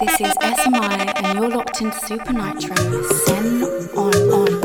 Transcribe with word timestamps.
This 0.00 0.18
is 0.18 0.34
SMI, 0.40 1.12
and 1.16 1.38
you're 1.38 1.50
locked 1.50 1.82
into 1.82 1.98
Super 2.06 2.32
Nitro. 2.32 2.74
Send 3.26 3.62
on 3.94 4.14
on. 4.32 4.60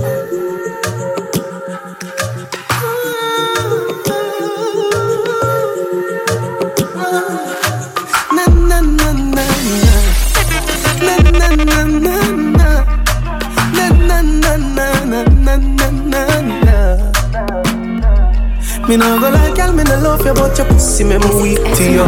Me 18.87 18.95
no 18.97 19.19
go 19.19 19.29
like 19.31 19.55
girl, 19.55 19.73
me 19.73 19.83
no 19.83 19.99
love 19.99 20.25
you, 20.25 20.33
but 20.33 20.57
your 20.57 20.67
pussy 20.67 21.03
me 21.03 21.17
move 21.17 21.41
weak 21.41 21.75
to 21.75 21.91
you. 21.91 22.05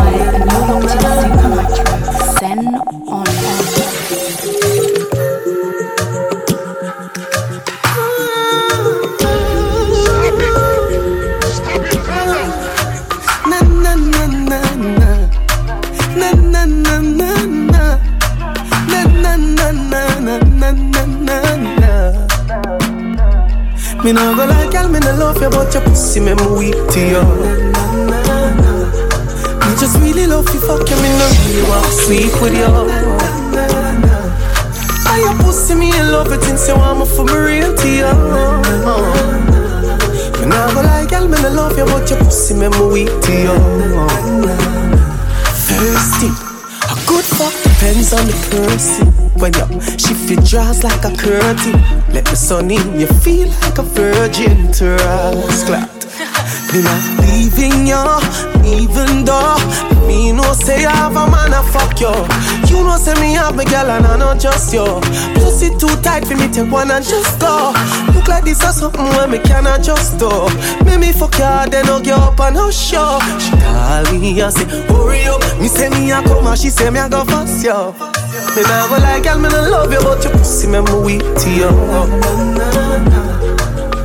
Me 24.08 24.14
nah 24.14 24.34
go 24.38 24.46
like 24.46 24.72
girl, 24.72 24.88
me 24.88 25.00
nah 25.00 25.12
love 25.20 25.42
you, 25.42 25.50
but 25.50 25.74
your 25.74 25.84
pussy 25.84 26.22
me 26.22 26.34
me 26.34 26.48
weak 26.58 26.80
to 26.96 27.00
you. 27.12 27.24
Me 29.60 29.72
just 29.76 30.00
really 30.00 30.26
love 30.26 30.48
you, 30.54 30.62
fuck 30.62 30.90
you, 30.90 30.96
me 30.96 31.10
nah 31.20 31.28
really 31.44 31.68
want 31.68 31.84
to 31.84 31.92
sleep 31.92 32.42
with 32.42 32.56
you. 32.56 32.72
I 35.12 35.20
your 35.20 35.36
pussy 35.44 35.76
me 35.76 35.90
in 35.92 36.10
love 36.14 36.32
it 36.32 36.42
since 36.42 36.70
you 36.70 36.78
want 36.78 37.00
me 37.00 37.06
for 37.06 37.26
me 37.26 37.34
real 37.34 37.76
to 37.76 37.90
you. 37.90 38.08
Me 40.40 40.46
nah 40.48 40.74
go 40.74 40.82
like 40.88 41.10
girl, 41.10 41.28
me 41.28 41.36
nah 41.42 41.50
love 41.50 41.78
you, 41.78 41.84
but 41.84 42.10
your 42.10 42.20
pussy 42.20 42.54
me 42.54 42.70
me 42.70 42.88
weak 42.88 43.12
to 43.24 43.34
you. 43.34 43.60
Thirsty, 45.68 46.32
depends 47.88 48.12
on 48.14 48.26
the 48.28 48.34
person. 48.52 49.08
When 49.40 49.54
you 49.54 49.82
shift 49.98 50.30
your 50.30 50.42
dress 50.42 50.84
like 50.84 51.06
a 51.06 51.16
curtain, 51.16 51.80
let 52.14 52.26
the 52.26 52.36
sun 52.36 52.70
in, 52.70 53.00
you 53.00 53.08
feel 53.08 53.48
like 53.62 53.78
a 53.78 53.84
virgin 53.84 54.74
trust 54.74 55.68
clapped. 55.68 56.06
Me 56.74 56.82
not 56.84 57.04
leaving 57.24 57.88
you, 57.88 58.04
even 58.66 59.24
though 59.24 59.56
me 60.06 60.34
no 60.34 60.52
say 60.54 60.84
I 60.86 60.96
have 60.96 61.16
a 61.16 61.32
man 61.32 61.54
a 61.54 61.64
fuck 61.72 62.00
you. 62.02 62.12
You 62.70 62.84
know 62.84 62.98
say 62.98 63.14
me 63.22 63.34
have 63.34 63.56
me 63.56 63.66
girl 63.66 63.90
and 63.90 64.06
I 64.06 64.18
not 64.18 64.40
just 64.40 64.74
you. 64.74 64.86
Pussy 65.36 65.70
too 65.78 65.88
tight 66.02 66.26
for 66.28 66.36
me 66.36 66.48
take 66.48 66.70
one 66.72 66.92
and 66.92 67.04
just 67.04 67.40
go. 67.40 67.74
Look 68.14 68.28
like 68.28 68.44
this 68.44 68.64
or 68.64 68.72
something 68.72 69.06
where 69.16 69.28
me 69.28 69.40
cannot 69.40 69.82
just 69.84 70.20
do. 70.20 70.30
Make 70.86 71.00
me 71.00 71.12
fuck 71.12 71.34
you, 71.40 71.70
then 71.72 71.86
hug 71.86 72.06
you 72.06 72.14
up 72.14 72.40
and 72.40 72.56
no 72.56 72.70
show. 72.72 73.20
She 73.40 73.52
call 73.52 74.04
me 74.14 74.42
and 74.42 74.54
say 74.54 74.66
hurry 74.88 75.24
up. 75.26 75.42
Me 75.60 75.68
say 75.68 75.90
me 75.90 76.12
a 76.12 76.22
come 76.22 76.46
and 76.48 76.58
she 76.58 76.70
say 76.70 76.90
me 76.90 77.00
a 77.00 77.10
go 77.10 77.24
fast 77.26 77.64
you. 77.64 77.94
Me 78.56 78.62
nah 78.64 78.88
go 78.88 78.98
like 79.02 79.24
girl, 79.24 79.40
me 79.40 79.50
nah 79.50 79.68
love 79.70 79.92
you, 79.92 80.00
but 80.00 80.24
your 80.24 80.34
pussy 80.34 80.68
me 80.68 80.82
me 80.82 80.94
weak 81.06 81.22
to 81.22 81.50
you. 81.50 81.70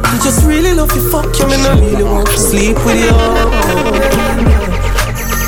I 0.05 0.21
just 0.23 0.45
really 0.47 0.73
love 0.73 0.95
you, 0.95 1.11
fuck 1.11 1.37
you, 1.39 1.47
me 1.47 1.57
not 1.59 1.79
really 1.81 2.05
want 2.05 2.29
to 2.29 2.39
sleep 2.39 2.77
with 2.87 3.03
you. 3.03 4.62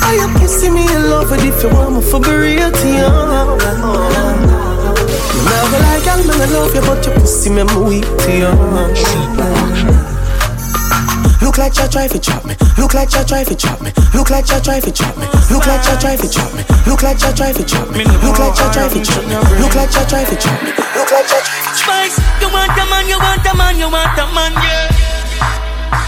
I 0.05 0.13
your 0.21 0.29
pussy 0.37 0.69
me 0.69 0.85
in 0.85 1.09
love 1.09 1.31
with 1.31 1.43
if 1.43 1.63
you 1.63 1.69
want 1.69 1.95
me 1.95 2.01
for 2.01 2.19
be 2.21 2.29
real 2.29 2.69
to 2.71 2.87
you. 2.87 3.09
Nah 3.09 3.57
go 5.69 5.77
like 5.81 6.05
me 6.17 6.23
nah 6.29 6.45
love 6.53 6.75
you, 6.75 6.81
but 6.81 7.03
your 7.05 7.15
pussy 7.15 7.49
me 7.49 7.63
weak 7.81 8.05
to 8.05 8.31
you. 8.37 8.51
Look 11.41 11.57
like 11.57 11.75
you 11.77 11.87
try 11.89 12.07
to 12.07 12.19
chop 12.19 12.45
me. 12.45 12.55
Look 12.77 12.93
like 12.93 13.11
you 13.13 13.23
try 13.23 13.43
to 13.43 13.55
chop 13.55 13.81
me. 13.81 13.91
Look 14.13 14.29
like 14.29 14.47
you 14.49 14.59
try 14.61 14.79
to 14.79 14.91
chop 14.91 15.17
me. 15.17 15.25
Look 15.49 15.65
like 15.65 15.83
you 15.87 15.95
try 15.97 16.15
to 16.15 16.29
chop 16.29 16.53
me. 16.53 16.61
Look 16.85 17.01
like 17.01 17.19
you 17.21 17.33
try 17.33 17.51
to 17.51 17.63
chop 17.65 17.89
me. 17.95 18.05
Look 18.21 18.37
like 18.37 18.53
you 18.53 18.53
try 18.53 18.53
to 18.53 18.53
chop 18.53 18.53
me. 18.53 18.53
Look 18.53 18.55
like 18.55 18.57
you 18.59 18.69
try 18.69 18.87
to 18.89 18.99
chop 19.01 19.23
me. 19.25 19.35
Look 19.61 19.73
like 19.75 19.93
you 19.93 20.05
try 20.05 20.23
to 20.25 20.35
chop 20.35 20.61
me. 20.63 20.71
Spice, 21.73 22.17
you 22.41 22.49
want 22.51 22.77
a 22.77 22.85
man, 22.89 23.07
you 23.07 23.17
want 23.17 23.45
a 23.45 23.53
man, 23.57 23.77
you 23.79 23.89
want 23.89 24.17
a 24.19 24.25
man, 24.33 24.51
yeah. 24.53 25.14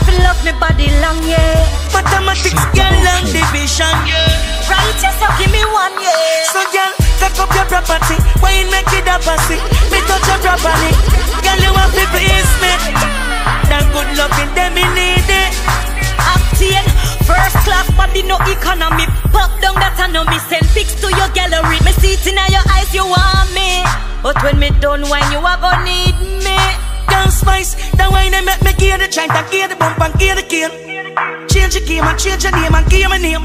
Fill 0.05 0.25
up 0.27 0.39
me 0.45 0.51
body 0.57 0.87
long, 1.03 1.19
yeah. 1.23 1.59
Mathematics, 1.93 2.63
girl, 2.75 2.95
long 3.05 3.25
division, 3.29 3.95
yeah. 4.07 4.69
Right, 4.69 4.97
yes, 4.99 5.17
you 5.19 5.29
give 5.39 5.51
me 5.51 5.63
one, 5.71 5.95
yeah. 5.99 6.47
So, 6.51 6.61
girl, 6.71 6.91
take 7.19 7.37
up 7.39 7.51
your 7.55 7.67
property. 7.67 8.17
Why 8.39 8.59
you 8.59 8.67
make 8.71 8.91
it 8.93 9.07
a 9.07 9.17
pussy? 9.19 9.57
Me 9.91 9.99
touch 10.05 10.27
you 10.27 10.37
properly. 10.43 10.91
Girl, 11.43 11.59
you 11.63 11.71
want 11.71 11.91
to 11.95 12.03
please 12.11 12.51
me. 12.59 12.73
That 13.71 13.83
good 13.91 14.09
loving, 14.15 14.51
them 14.55 14.75
me 14.75 14.85
need 14.95 15.27
it. 15.27 15.51
Octane, 16.23 16.87
first 17.23 17.57
class 17.63 17.87
body, 17.95 18.23
no 18.23 18.37
economy. 18.47 19.05
Pop 19.31 19.51
down 19.61 19.75
that 19.79 19.97
me 20.29 20.39
send 20.49 20.65
pics 20.73 20.95
to 21.01 21.07
your 21.15 21.29
gallery. 21.35 21.79
Me 21.85 21.91
see 21.99 22.13
it 22.13 22.25
in 22.27 22.39
your 22.51 22.63
eyes, 22.71 22.93
you 22.93 23.05
want 23.05 23.53
me. 23.53 23.83
But 24.23 24.41
when 24.43 24.59
me 24.59 24.69
done 24.79 25.07
wine, 25.09 25.31
you 25.31 25.39
are 25.39 25.59
gonna 25.59 25.83
need 25.83 26.15
me. 26.43 26.86
Down 27.09 27.31
spice, 27.31 27.75
that 27.97 28.11
wine 28.11 28.31
they 28.31 28.43
make 28.43 28.61
me 28.61 28.73
gear 28.77 28.97
the 28.97 29.07
joint 29.07 29.31
and 29.31 29.47
gear 29.51 29.67
the 29.67 29.75
bump 29.75 29.99
and 29.99 30.13
gear 30.19 30.35
the 30.35 30.43
cane. 30.43 30.71
Change 31.49 31.73
the 31.73 31.81
game 31.81 32.03
and 32.03 32.19
change 32.19 32.43
your 32.43 32.53
name 32.53 32.75
and 32.75 32.85
gear 32.89 33.09
my 33.09 33.17
name. 33.17 33.43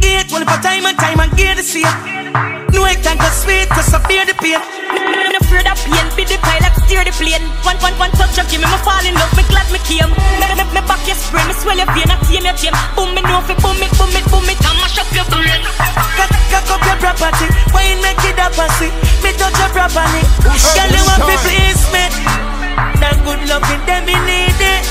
It 0.00 0.32
one 0.32 0.44
for 0.48 0.58
time 0.64 0.86
and 0.86 0.96
time 0.98 1.20
and 1.20 1.32
gear 1.36 1.54
the 1.54 1.62
same. 1.62 1.86
No 2.72 2.86
it 2.88 3.02
can 3.04 3.18
go 3.18 3.28
sweet 3.30 3.68
to 3.68 3.82
severe 3.84 4.24
the 4.24 4.34
pain. 4.40 4.58
Me 4.58 5.28
no 5.28 5.38
afraid 5.38 5.66
of 5.68 5.78
pain, 5.84 6.06
be 6.16 6.24
the 6.24 6.38
pilot, 6.40 6.72
steer 6.86 7.04
the 7.04 7.12
plane. 7.12 7.44
One, 7.66 7.76
one, 7.84 7.96
one 8.00 8.12
touch 8.16 8.38
of 8.38 8.48
you, 8.48 8.58
me, 8.58 8.66
me 8.66 8.78
fall 8.86 9.04
in 9.04 9.14
love, 9.14 9.32
me 9.36 9.44
glad 9.50 9.68
me 9.68 9.80
came. 9.84 10.10
Me, 10.40 10.46
me, 10.56 10.64
me 10.72 10.82
back 10.88 11.02
your 11.04 11.18
spray, 11.18 11.44
me 11.46 11.54
swell 11.58 11.76
your 11.76 11.90
vein, 11.92 12.08
I 12.08 12.16
tame 12.24 12.46
your 12.46 12.56
chain. 12.56 12.74
Boom, 12.96 13.12
me 13.12 13.22
know 13.26 13.42
fi 13.44 13.54
boom 13.60 13.78
it, 13.82 13.92
boom 13.98 14.14
it, 14.14 14.24
boom 14.30 14.46
it, 14.48 14.58
and 14.58 14.76
mash 14.80 14.98
up 14.98 15.10
your 15.12 15.26
brain. 15.28 15.60
Cock, 16.16 16.32
cock 16.48 16.70
up 16.74 16.82
your 16.86 16.98
property. 17.02 17.46
You 17.90 17.98
make 18.02 18.22
it 18.22 18.38
a 18.38 18.46
pussy? 18.54 18.86
Me 19.22 19.32
touch 19.34 19.58
you 19.58 19.68
properly. 19.74 20.22
Girl, 20.46 20.90
you 20.94 21.02
want 21.06 21.26
to 21.26 21.36
please 21.42 21.82
me. 21.92 22.09
That 23.20 23.36
good 23.36 23.48
loving, 23.52 23.84
them 23.84 24.08
me 24.08 24.16
need 24.24 24.56
it. 24.56 24.84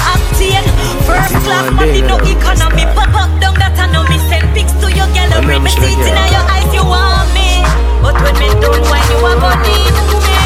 Octane, 0.00 0.64
first 1.04 1.36
class 1.44 1.68
body, 1.76 2.00
no 2.00 2.16
economy. 2.24 2.88
Pop 2.96 3.12
up 3.12 3.28
down 3.40 3.60
that 3.60 3.76
I 3.76 3.92
know 3.92 4.08
me 4.08 4.16
send 4.28 4.48
pics 4.56 4.72
to 4.80 4.88
your 4.88 5.04
gallery. 5.12 5.60
Me 5.60 5.68
see 5.68 5.92
it 5.92 6.00
in 6.00 6.16
your 6.32 6.44
eyes, 6.48 6.72
you 6.72 6.80
want 6.80 7.28
me. 7.36 7.60
But 8.00 8.16
when 8.24 8.32
me 8.40 8.48
done 8.56 8.80
wine, 8.88 9.04
you 9.12 9.20
are 9.20 9.36
gonna 9.36 9.60
need 9.68 9.92
me. 10.24 10.36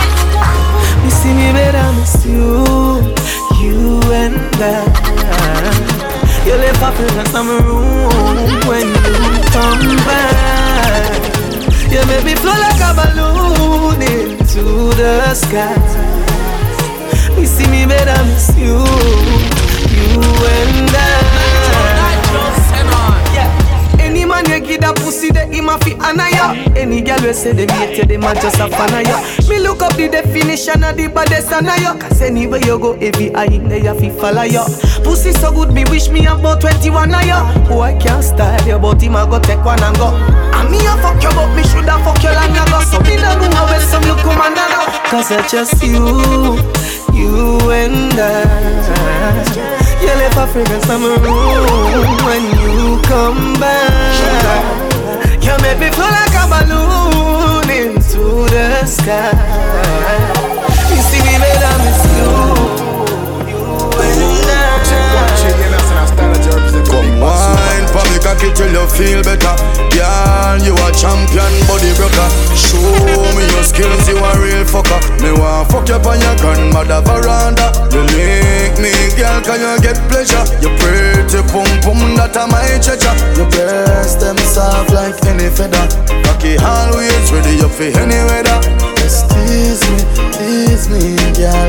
You 1.06 1.10
see 1.15 1.31
me 1.31 1.55
better, 1.55 1.94
miss 1.94 2.27
you, 2.27 3.15
you 3.62 4.03
and 4.10 4.34
I. 4.59 4.83
You 6.43 6.59
left 6.59 6.83
a 6.83 6.91
fragrance 6.91 7.34
in 7.39 7.47
my 7.47 7.54
room 7.62 8.66
when 8.66 8.87
you 8.91 9.31
come 9.54 9.94
back. 10.10 11.22
You 11.87 12.03
make 12.10 12.25
me 12.27 12.34
flow 12.34 12.56
like 12.59 12.83
a 12.83 12.91
balloon 12.99 14.03
into 14.03 14.91
the 14.99 15.34
sky. 15.39 16.11
You 17.42 17.48
see 17.48 17.66
me 17.66 17.86
better, 17.86 18.22
miss 18.22 18.54
you, 18.56 18.78
you 19.91 20.14
and 20.47 20.94
I. 20.94 21.19
Any 23.98 24.25
man 24.25 24.47
you 24.47 24.60
give 24.60 24.82
that 24.82 24.94
pussy, 25.03 25.30
that 25.32 25.50
him 25.50 25.69
a 25.69 25.75
fi 25.82 25.98
honor 25.98 26.30
ya. 26.30 26.54
Any 26.78 27.00
girl 27.03 27.19
we 27.19 27.32
say 27.32 27.50
hate 27.50 27.98
you, 27.98 28.04
them 28.04 28.22
a 28.22 28.34
just 28.34 28.60
a 28.60 28.69
fan 28.70 28.94
ya. 29.06 29.19
Me 29.50 29.58
look 29.58 29.82
up 29.82 29.97
the 29.98 30.06
definition 30.06 30.84
of 30.84 30.97
the 30.97 31.08
baddest 31.08 31.50
of 31.50 31.66
ya. 31.66 31.98
Cause 31.98 32.22
anywhere 32.22 32.60
you 32.62 32.78
go, 32.78 32.92
every 33.03 33.34
eye 33.34 33.59
there 33.66 33.82
you 33.82 33.94
fi 33.98 34.10
follow 34.10 34.42
ya. 34.47 34.62
Pussy 35.03 35.32
so 35.32 35.50
good, 35.50 35.74
me 35.74 35.82
wish 35.91 36.10
me 36.10 36.26
about 36.26 36.60
21 36.60 37.10
of 37.10 37.26
ya. 37.26 37.42
Boy 37.66 37.98
can't 37.98 38.22
style 38.22 38.62
you, 38.69 38.78
but 38.78 39.03
him 39.03 39.16
a 39.16 39.26
go 39.26 39.41
take 39.41 39.64
one 39.64 39.82
and 39.82 39.97
go. 39.98 40.14
And 40.14 40.70
me 40.70 40.78
a 40.78 40.94
fuck 41.03 41.19
you, 41.19 41.30
but 41.34 41.50
me 41.59 41.66
shoulda 41.66 41.98
fuck 42.06 42.22
you 42.22 42.30
long 42.30 42.54
ago. 42.54 42.78
So 42.86 43.03
me 43.03 43.18
know 43.18 43.34
how 43.50 43.66
well 43.66 43.83
some 43.83 44.06
you 44.06 44.15
come 44.22 44.39
and 44.39 44.54
go. 44.54 44.86
Cause 45.10 45.33
I 45.34 45.42
just 45.50 45.83
you, 45.83 46.54
you 47.22 47.71
and 47.71 48.19
I. 48.19 48.42
You 50.03 50.13
left 50.21 50.36
a 50.36 50.47
fragrance 50.53 50.89
in 50.91 51.01
my 51.01 51.15
room 51.22 52.16
when 52.27 52.42
you 52.63 53.01
come 53.03 53.54
back. 53.60 54.83
You 55.42 55.54
make 55.63 55.78
me 55.78 55.89
flow 55.95 56.10
like 56.10 56.34
a 56.34 56.45
balloon 56.53 57.66
into 57.71 58.24
the 58.51 58.84
sky. 58.86 59.33
You 60.91 61.01
see 61.09 61.22
me 61.27 61.34
better 61.42 61.74
miss 61.83 62.03
you, 62.19 62.33
I. 63.98 64.63
Come 66.92 67.21
wine 67.21 67.86
for 67.89 68.04
me 68.10 68.18
cocky 68.21 68.53
till 68.54 68.71
you 68.72 68.86
feel 68.89 69.22
better 69.22 69.57
Girl, 69.95 70.59
you 75.92 76.09
on 76.09 76.21
your 76.21 76.36
grandmother 76.41 77.00
veranda 77.04 77.68
You 77.92 78.00
make 78.16 78.77
me, 78.80 78.92
girl, 79.16 79.41
can 79.44 79.60
you 79.60 79.72
get 79.84 79.98
pleasure? 80.09 80.44
You 80.65 80.72
pretty 80.80 81.41
pum 81.53 81.68
pum 81.84 82.16
that 82.16 82.36
a 82.36 82.48
my 82.48 82.65
treasure. 82.80 83.12
Your 83.36 83.48
breast 83.53 84.21
them 84.21 84.39
soft 84.39 84.92
like 84.92 85.21
any 85.28 85.53
feather. 85.53 85.84
Cocky 86.24 86.56
always 86.56 87.28
ready 87.33 87.60
up 87.60 87.72
for 87.72 87.84
any 87.84 88.21
weather. 88.28 88.59
Just 88.97 89.28
tease 89.30 89.84
me, 89.92 90.00
tease 90.33 90.89
me, 90.89 91.16
girl, 91.36 91.68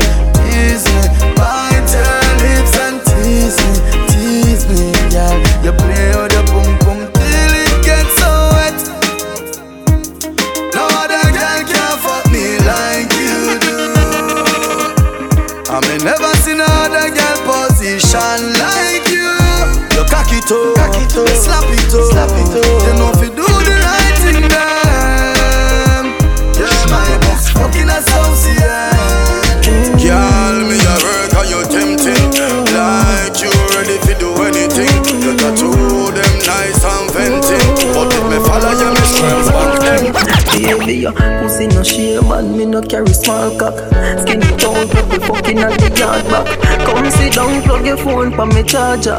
your 47.94 48.04
phone 48.04 48.30
pa 48.32 48.44
me 48.44 48.62
charger. 48.62 49.18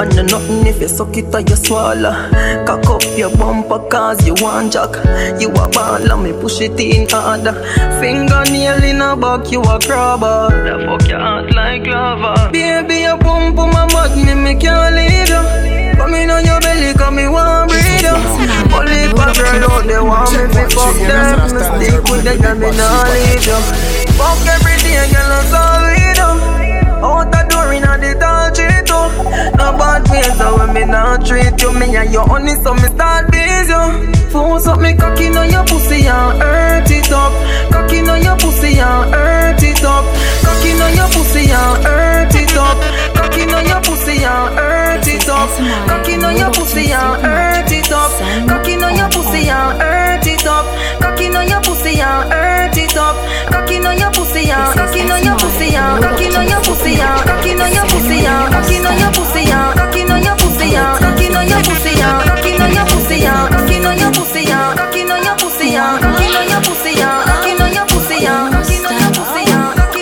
And 0.00 0.14
no 0.16 0.22
nothing 0.22 0.66
if 0.66 0.80
you 0.80 0.88
suck 0.88 1.16
it 1.16 1.34
or 1.34 1.40
you 1.40 1.56
swallow. 1.56 2.12
Cock 2.66 2.86
up 2.86 3.02
your 3.16 3.30
bumper 3.36 3.78
cause 3.88 4.26
you 4.26 4.34
want 4.40 4.72
jack. 4.72 4.94
You 5.40 5.50
a 5.50 5.68
ball 5.68 6.10
and 6.10 6.22
me 6.22 6.32
push 6.32 6.60
it 6.60 6.78
in 6.80 7.08
harder. 7.08 7.54
Fingernail 8.00 8.82
in 8.84 9.00
a 9.00 9.16
back, 9.16 9.50
you 9.50 9.62
a 9.62 9.78
crabber. 9.80 10.48
The 10.50 10.84
fuck 10.86 11.08
your 11.08 11.20
heart 11.20 11.54
like 11.54 11.86
lava 11.86 12.50
Baby, 12.52 13.02
your 13.02 13.18
pump 13.18 13.56
my 13.56 13.86
mud, 13.92 14.16
me 14.16 14.34
me 14.34 14.54
can't 14.60 14.94
leave 14.94 15.28
you 15.28 15.42
Come 15.96 16.14
in 16.14 16.30
on 16.30 16.44
your 16.44 16.60
belly, 16.60 16.94
come 16.94 17.16
me 17.16 17.28
want 17.28 17.70
breathe 17.70 18.02
you 18.02 18.14
Only 18.74 19.08
for 19.10 19.30
girl 19.34 19.70
out 19.70 19.84
they 19.86 20.00
want 20.00 20.30
me 20.32 20.44
fi 20.54 20.64
fuck 20.68 20.96
them. 21.08 21.38
Me 21.54 21.60
stick 21.66 22.04
with 22.04 22.24
them, 22.24 22.60
me 22.60 22.70
nah 22.76 23.04
leave 23.12 23.46
you 23.46 23.87
treat 31.28 31.60
you 31.60 31.72
Me 31.78 31.94
and 31.94 32.12
you 32.12 32.20
honey, 32.20 32.54
so 32.64 32.72
me 32.72 32.88
start 32.88 33.28
you 33.34 34.12
Force 34.32 34.66
up 34.66 34.80
me 34.80 34.94
cocky 34.94 35.28
on 35.28 35.50
your 35.50 35.64
pussy 35.64 36.06
and 36.08 36.42
hurt 36.42 36.90
it 36.90 37.12
up 37.12 37.32
Cocky 37.70 38.00
on 38.08 38.22
your 38.22 38.36
pussy 38.36 38.80
and 38.80 39.14
hurt 39.14 39.62
it 39.62 39.84
up 39.84 40.04
Cocky 40.42 40.72
on 40.80 40.92
your 40.96 41.08
pussy 41.12 41.52
and 41.52 41.84
hurt 41.84 42.34
it 42.34 42.56
up 42.56 42.78
Cocky 43.14 43.44
on 43.44 43.66
your 43.68 43.80
pussy 43.84 44.24
and 44.24 44.56
hurt 44.56 45.06
it 45.06 45.28
up 45.28 45.50
Cocky 45.88 46.14
on 46.24 46.36
your 46.36 46.50
pussy 46.50 46.92
and 46.92 47.22
hurt 47.22 47.72
it 47.72 47.92
up 47.92 48.10
Cocky 48.48 48.74
on 48.80 48.96
your 48.96 49.08
pussy 49.12 49.48
and 49.48 49.80
hurt 49.80 50.26
it 50.26 50.46
up 50.46 50.64
Cocky 51.00 51.26
on 51.28 51.48
your 51.48 51.60
pussy 51.60 52.00
and 52.00 52.32
hurt 52.32 52.76
it 52.76 52.96
up 52.96 53.16
Cocky 53.52 53.76
on 53.84 53.98
your 53.98 54.10
pussy 54.12 54.50
and 54.50 54.74
cocky 54.74 55.00
on 55.10 55.22
your 55.24 55.36
pussy 55.36 55.74
and 55.74 56.02
cocky 56.02 56.36
on 56.36 56.48
your 56.48 56.60
pussy 56.64 57.00
and 57.00 57.24
cocky 57.28 57.52
on 57.52 57.72
your 57.72 57.84
pussy 57.84 58.24
and 58.24 58.52
cocky 58.52 58.76
on 58.80 58.98
your 58.98 59.12
pussy 59.12 59.40
and 59.52 59.76
your 59.76 59.77
pussy 60.68 60.76
on 60.76 61.48
your 61.48 61.62
pussy 61.62 62.02
on 62.02 62.20
your 62.20 62.36
pussy 62.36 62.60
on 62.60 62.74
your 62.74 62.84
pussy 62.86 63.26
on 63.86 63.98
your 63.98 64.12
pussy 64.12 64.52
on 64.52 65.24
your 65.24 65.36
pussy 65.36 65.76
on 65.76 65.88
your 65.88 66.60
pussy 66.60 66.94
on 66.94 67.72
your 67.72 67.80
pussy 67.88 68.26
on 68.26 68.34
your 68.34 68.58
pussy 68.58 68.58
on 68.58 68.62
your 68.62 69.02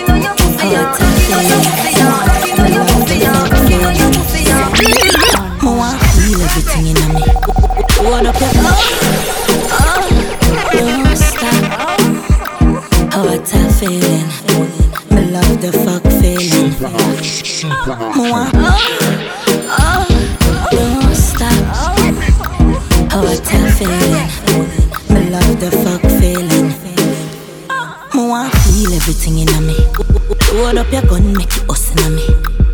pussy 0.09 0.61
on 3.77 3.95
your 3.95 4.11
pussy. 4.11 4.47
Hold 7.99 8.25
up 8.25 8.39
your. 8.41 9.26
Hold 30.67 30.79
up 30.79 30.91
your 30.91 31.01
gun, 31.03 31.33
make 31.33 31.55
it 31.55 31.69
us 31.69 31.95
in 31.95 32.13
me. 32.13 32.27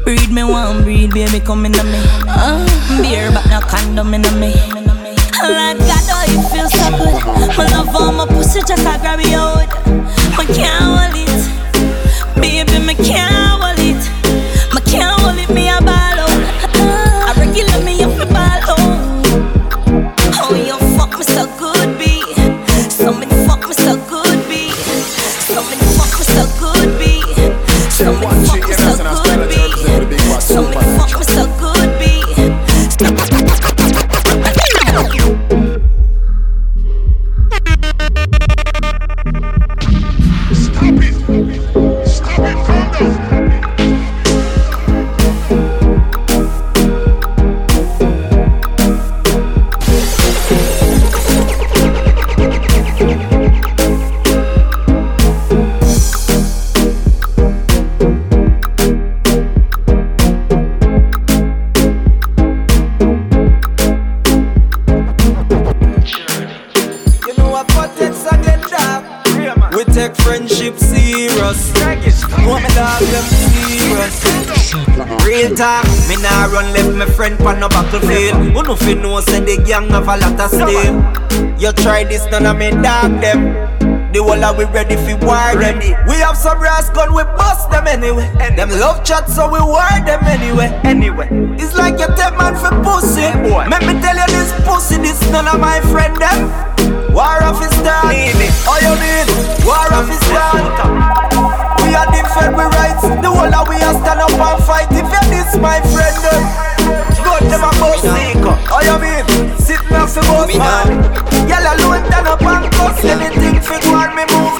Breed 0.03 0.31
me 0.31 0.43
one 0.43 0.81
breed, 0.81 1.13
baby, 1.13 1.39
come 1.39 1.63
in 1.67 1.73
me. 1.73 2.01
Uh, 2.27 2.65
beer, 3.03 3.29
but 3.31 3.45
no 3.51 3.59
condom 3.61 4.15
in 4.15 4.23
me. 4.39 4.49
Like 5.45 5.77
God, 5.77 6.01
oh, 6.09 6.25
it 6.25 6.41
feels 6.49 6.73
so 6.73 6.89
good. 6.89 7.55
My 7.55 7.67
love 7.69 7.95
on 7.95 8.15
my 8.15 8.25
pussy, 8.25 8.61
just 8.61 8.83
I 8.87 8.97
grab 8.97 9.19
it 9.19 9.31
out. 9.33 9.69
My 10.35 10.43
can't 10.43 11.13
hold 11.13 11.22
this, 82.23 82.31
none 82.31 82.45
of 82.45 82.57
me 82.57 82.71
dog 82.71 83.21
them. 83.21 83.53
The 84.13 84.21
whole 84.21 84.43
of 84.43 84.57
we 84.57 84.65
ready 84.65 84.95
fi 84.95 85.17
war 85.25 85.57
them. 85.57 85.79
We 86.07 86.15
have 86.21 86.37
some 86.37 86.59
brass 86.59 86.89
gun, 86.89 87.15
we 87.15 87.23
bust 87.23 87.71
them 87.71 87.87
anyway. 87.87 88.29
And 88.39 88.57
them 88.57 88.69
love 88.69 89.03
chat, 89.03 89.29
so 89.29 89.49
we 89.49 89.59
war 89.59 89.89
them 90.05 90.21
anyway. 90.25 90.69
Anyway, 90.83 91.27
it's 91.57 91.75
like 91.75 91.97
you 91.99 92.07
take 92.13 92.37
man 92.37 92.53
for 92.53 92.69
pussy. 92.85 93.25
Let 93.25 93.81
me 93.81 93.97
tell 94.01 94.15
you 94.15 94.29
this 94.29 94.53
pussy, 94.65 94.97
this 94.97 95.19
none 95.31 95.47
of 95.47 95.59
my 95.59 95.81
friend 95.89 96.15
them. 96.17 96.51
War 97.13 97.41
of 97.41 97.57
his 97.57 97.73
done. 97.81 98.13
All 98.69 98.77
oh, 98.77 98.85
you 98.85 98.93
mean? 99.01 99.27
War 99.65 99.89
of 99.97 100.05
his 100.05 100.21
done. 100.29 100.65
We 101.81 101.97
are 101.97 102.09
defend 102.13 102.53
we 102.53 102.65
rights. 102.69 103.01
The 103.01 103.29
whole 103.29 103.49
of 103.49 103.65
we 103.67 103.81
are 103.81 103.97
stand 103.97 104.21
up 104.21 104.33
and 104.33 104.63
fight. 104.63 104.89
If 104.93 105.09
you 105.09 105.23
this 105.33 105.57
my 105.57 105.81
friend 105.89 106.17
them, 106.21 106.43
good 107.17 107.49
them 107.49 107.65
a 107.65 107.71
boss 107.81 108.01
seeker. 108.01 108.55
Oh 108.69 108.81
you 108.85 108.97
mean? 109.01 109.57
Sitting 109.57 109.97
up 109.97 110.09
for 110.09 110.21
boss 110.21 110.53
man. 110.57 111.32
Yellow 111.53 111.77
alone 111.77 112.05
stand 112.09 112.27
up 112.27 112.41
and 112.41 112.73
cuss 112.73 113.05
anything 113.05 113.61
fit 113.61 113.85
want 113.93 114.15
me 114.17 114.25
move. 114.33 114.57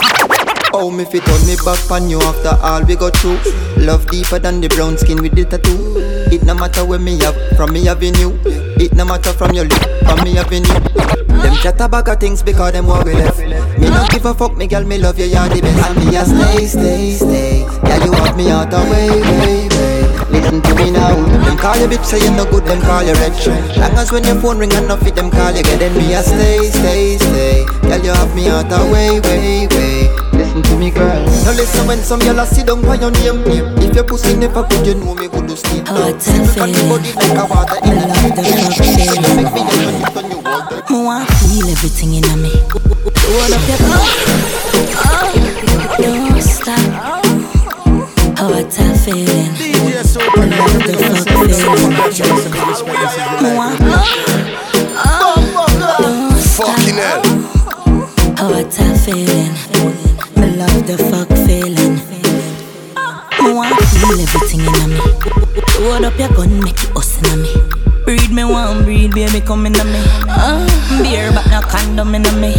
Oh, 0.75 0.91
me 0.91 1.05
fit 1.05 1.27
on 1.27 1.41
me 1.47 1.55
back 1.65 1.89
on 1.89 2.09
you 2.09 2.19
after 2.21 2.53
all 2.61 2.83
we 2.83 2.95
go 2.95 3.09
through. 3.09 3.39
Love 3.77 4.05
deeper 4.07 4.37
than 4.37 4.61
the 4.61 4.67
brown 4.69 4.97
skin 4.97 5.21
with 5.21 5.33
the 5.35 5.45
tattoo. 5.45 5.97
It 6.31 6.43
no 6.43 6.53
matter 6.53 6.85
where 6.85 6.99
me 6.99 7.17
have, 7.19 7.35
from 7.57 7.73
me 7.73 7.85
having 7.85 8.15
you. 8.15 8.39
It 8.45 8.93
no 8.93 9.05
matter 9.05 9.33
from 9.33 9.53
your 9.53 9.65
lip, 9.65 9.81
from 10.05 10.23
me 10.23 10.35
having 10.35 10.65
you. 10.65 10.79
Them 11.41 11.55
chat 11.61 11.77
bag 11.77 12.09
of 12.09 12.19
things 12.19 12.43
because 12.43 12.73
them 12.73 12.85
what 12.85 13.05
we 13.05 13.13
left. 13.13 13.39
Me 13.39 13.89
no 13.89 14.05
give 14.09 14.25
a 14.25 14.33
fuck, 14.33 14.55
me 14.55 14.67
girl, 14.67 14.83
me 14.83 14.99
love 14.99 15.17
you, 15.17 15.25
you're 15.25 15.49
the 15.49 15.61
best. 15.61 15.89
And 15.89 15.97
me 15.97 16.15
a 16.15 16.25
stay, 16.25 16.65
stay, 16.65 17.11
stay. 17.13 17.59
Yeah, 17.89 18.05
you 18.05 18.11
have 18.13 18.37
me 18.37 18.49
out 18.51 18.69
the 18.69 18.77
way, 18.77 19.09
way, 19.09 19.67
way. 19.69 19.92
Listen 20.43 20.61
to 20.61 20.75
me 20.75 20.91
now. 20.91 21.15
Them 21.15 21.57
call 21.57 21.77
you 21.79 21.87
bitch, 21.87 22.03
say 22.03 22.19
you 22.19 22.31
no 22.35 22.43
good, 22.43 22.65
them 22.65 22.81
call 22.81 23.01
you 23.03 23.15
rich. 23.23 23.47
Long 23.47 23.95
as 23.95 24.11
when 24.11 24.23
your 24.25 24.35
phone 24.35 24.57
ring 24.59 24.73
and 24.73 24.87
no 24.87 24.97
fit, 24.97 25.15
them 25.15 25.31
call 25.31 25.55
you 25.55 25.63
get. 25.63 25.79
Then 25.79 25.95
me 25.97 26.13
a 26.13 26.21
stay, 26.21 26.69
stay, 26.69 27.17
stay. 27.17 27.65
Girl, 27.87 28.03
you 28.03 28.11
have 28.11 28.35
me 28.35 28.49
out 28.49 28.67
the 28.67 28.77
way, 28.91 29.19
way, 29.23 29.67
way. 29.71 30.11
Listen 30.33 30.61
to 30.63 30.77
me, 30.77 30.91
girl. 30.91 31.23
Now 31.47 31.55
listen 31.55 31.87
when 31.87 31.99
some 31.99 32.19
yellow 32.21 32.43
sit 32.43 32.67
down 32.67 32.81
by 32.81 32.95
your 32.95 33.11
name. 33.11 33.39
If 33.79 33.95
your 33.95 34.03
pussy 34.03 34.35
never 34.35 34.63
good, 34.67 34.85
you 34.85 34.95
know 34.95 35.15
me 35.15 35.29
good 35.29 35.47
to 35.47 35.55
sleep. 35.55 35.85
Oh, 35.87 36.09
it's 36.09 36.27
a 36.27 36.43
feeling. 36.51 36.89
like 36.91 37.39
a 37.39 37.45
water 37.47 37.79
in 37.87 37.97
a 37.97 38.07
love 38.11 38.35
the 38.35 38.43
feeling. 38.75 39.23
Make 39.39 39.53
me 39.55 39.61
when 39.63 39.95
you 39.95 40.07
turn 40.11 40.27
you 40.27 40.39
water. 40.43 40.83
Me 40.91 41.05
want 41.05 41.29
feel 41.39 41.67
everything 41.71 42.15
in 42.19 42.27
me. 42.41 42.51
Hold 43.31 43.53
up 43.55 43.63
your 43.63 43.79
cup. 43.79 44.03
Oh, 44.99 45.31
don't 46.01 46.41
stop. 46.41 47.42
A 48.35 48.37
feeling. 48.95 49.51
I 49.53 49.55
love 50.49 50.73
the 50.85 50.93
fuck 50.97 51.27
feeling. 51.29 51.93
Me 53.43 53.49
want 53.55 53.79
don't 53.79 53.93
stop. 56.39 56.67
Fucking 56.67 56.97
hell. 56.97 57.21
A 58.39 58.41
feeling. 58.97 59.53
Me 60.35 60.47
love 60.57 60.81
the 60.87 60.97
fuck 61.09 61.29
feeling. 61.45 61.95
Me 63.43 63.49
want 63.53 63.75
feel 63.85 64.19
everything 64.19 64.61
in 64.61 64.89
me. 64.89 64.97
Hold 65.85 66.05
up 66.05 66.17
your 66.17 66.29
gun, 66.29 66.51
make 66.63 66.83
it 66.83 66.95
us 66.97 67.17
in 67.31 67.41
me. 67.41 67.53
Breed 68.03 68.31
me 68.31 68.43
one, 68.43 68.83
breed 68.83 69.11
baby 69.13 69.41
come 69.41 69.65
in 69.67 69.73
me. 69.73 70.01
Uh, 70.27 70.65
beer 71.03 71.31
but 71.31 71.45
no 71.51 71.61
condom 71.61 72.15
in 72.15 72.23
me. 72.41 72.53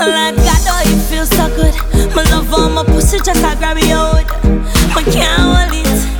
Like 0.00 0.36
God, 0.36 0.64
oh, 0.64 0.82
it 0.86 1.00
feels 1.10 1.28
so 1.28 1.46
good. 1.54 1.74
My 2.16 2.22
love 2.30 2.52
on 2.54 2.72
my 2.72 2.84
pussy 2.84 3.18
just 3.18 3.44
a 3.44 3.54
grab 3.56 3.76
it 3.76 3.90
out. 3.90 4.24
I 4.96 5.02
can't 5.04 5.40
hold 5.40 5.74
it, 5.76 6.19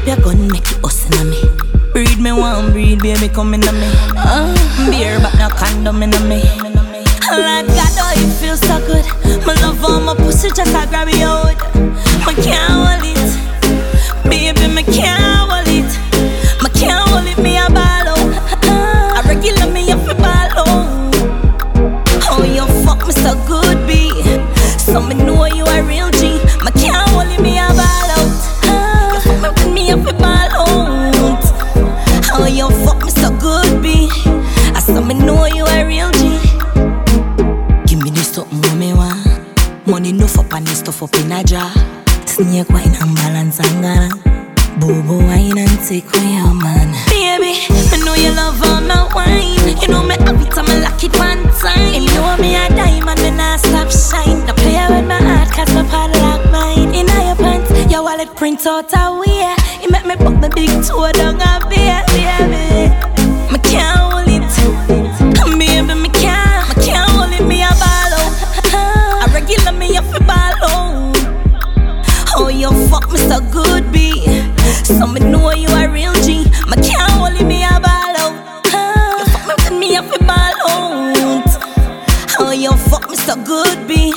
up 0.00 0.06
your 0.06 0.16
gun, 0.24 0.48
make 0.48 0.70
it 0.70 0.84
us 0.84 1.04
in 1.06 1.30
me. 1.30 1.42
Breed 1.92 2.18
me 2.18 2.32
one, 2.32 2.72
breed 2.72 3.02
baby 3.02 3.28
come 3.28 3.54
in 3.54 3.60
me. 3.60 3.90
Uh, 4.16 4.54
beer 4.90 5.18
but 5.20 5.34
no 5.38 5.48
condom 5.48 6.02
in 6.02 6.10
me. 6.28 6.42
Like 7.30 7.66
God, 7.66 7.94
oh, 8.00 8.12
it 8.16 8.32
feels 8.40 8.60
so 8.60 8.78
good. 8.86 9.04
My 9.46 9.54
love 9.54 9.84
on 9.84 10.04
my 10.04 10.14
pussy 10.14 10.48
just 10.48 10.74
a 10.74 10.86
grab 10.88 11.08
it 11.08 11.20
out. 11.22 11.56
I 12.26 12.34
can't 12.34 12.99
out 58.70 58.92
a 58.94 59.18
way. 59.18 59.54
You 59.82 59.90
make 59.90 60.06
me 60.06 60.14
put 60.14 60.38
my 60.38 60.48
big 60.48 60.70
toe 60.84 61.10
down 61.12 61.40
a 61.42 61.58
beer, 61.68 62.02
baby. 62.14 62.86
Me 63.50 63.58
can't 63.66 63.98
hold 63.98 64.28
it. 64.28 64.46
Baby, 65.58 65.94
me 65.94 66.08
can't, 66.10 66.68
me 66.68 66.84
can't 66.84 67.10
hold 67.10 67.32
it, 67.32 67.44
me 67.44 67.62
a 67.62 67.70
ball 67.82 68.14
out. 68.20 69.26
A 69.28 69.32
regular 69.34 69.72
me 69.72 69.96
a 69.96 70.02
fi 70.02 70.18
ball 70.20 70.54
out. 70.70 71.16
Oh, 72.36 72.48
you 72.48 72.70
fuck 72.88 73.10
me 73.10 73.18
so 73.18 73.40
good, 73.50 73.90
B. 73.92 74.24
So 74.84 75.06
me 75.06 75.20
know 75.20 75.50
you 75.50 75.68
a 75.68 75.88
real 75.88 76.14
G. 76.22 76.44
Me 76.70 76.76
can't 76.86 77.10
hold 77.12 77.34
it, 77.40 77.44
me 77.44 77.64
a 77.64 77.80
ball 77.86 78.16
out. 78.22 78.34
You 79.18 79.26
fuck 79.26 79.46
me 79.46 79.54
with 79.58 79.78
me 79.80 79.96
a 79.96 80.02
fi 80.02 80.18
ball 80.28 80.54
out. 80.70 81.50
Oh, 82.38 82.52
you 82.52 82.72
fuck 82.88 83.10
me 83.10 83.16
so 83.16 83.34
good, 83.44 83.88
B. 83.88 84.12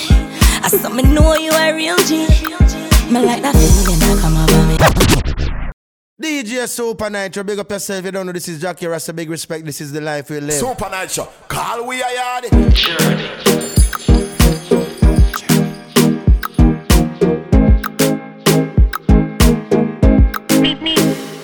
I 0.62 0.68
saw 0.70 0.90
me 0.90 1.02
know 1.04 1.34
you 1.36 1.52
a 1.52 1.74
real 1.74 1.98
G. 2.06 2.28
Me 3.14 3.20
like 3.20 3.44
that 3.44 3.54
feeling 3.54 4.00
that 4.00 4.18
come 4.22 4.38
over 4.38 4.64
me. 4.66 4.76
DJ 6.20 6.68
Super 6.68 7.12
Nitro, 7.12 7.44
big 7.44 7.60
up 7.60 7.70
yourself. 7.70 8.04
You 8.06 8.12
don't 8.12 8.26
know 8.26 8.32
this 8.32 8.48
is 8.48 8.60
Jackie 8.60 8.88
Rasta. 8.88 9.14
Big 9.14 9.30
respect. 9.30 9.66
This 9.66 9.82
is 9.82 9.92
the 9.92 10.02
life 10.02 10.32
we 10.32 10.40
live. 10.40 10.56
Super 10.56 10.90
Nitro. 10.90 11.30
Call 11.48 11.86
we 11.86 12.02
a 12.02 12.12
yard. 12.12 12.46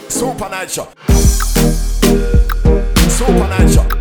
Super 0.09 0.49
Nitro. 0.49 0.87
Super 3.09 3.47
Night 3.47 3.69
Show. 3.69 3.85
Nitro, 3.85 3.98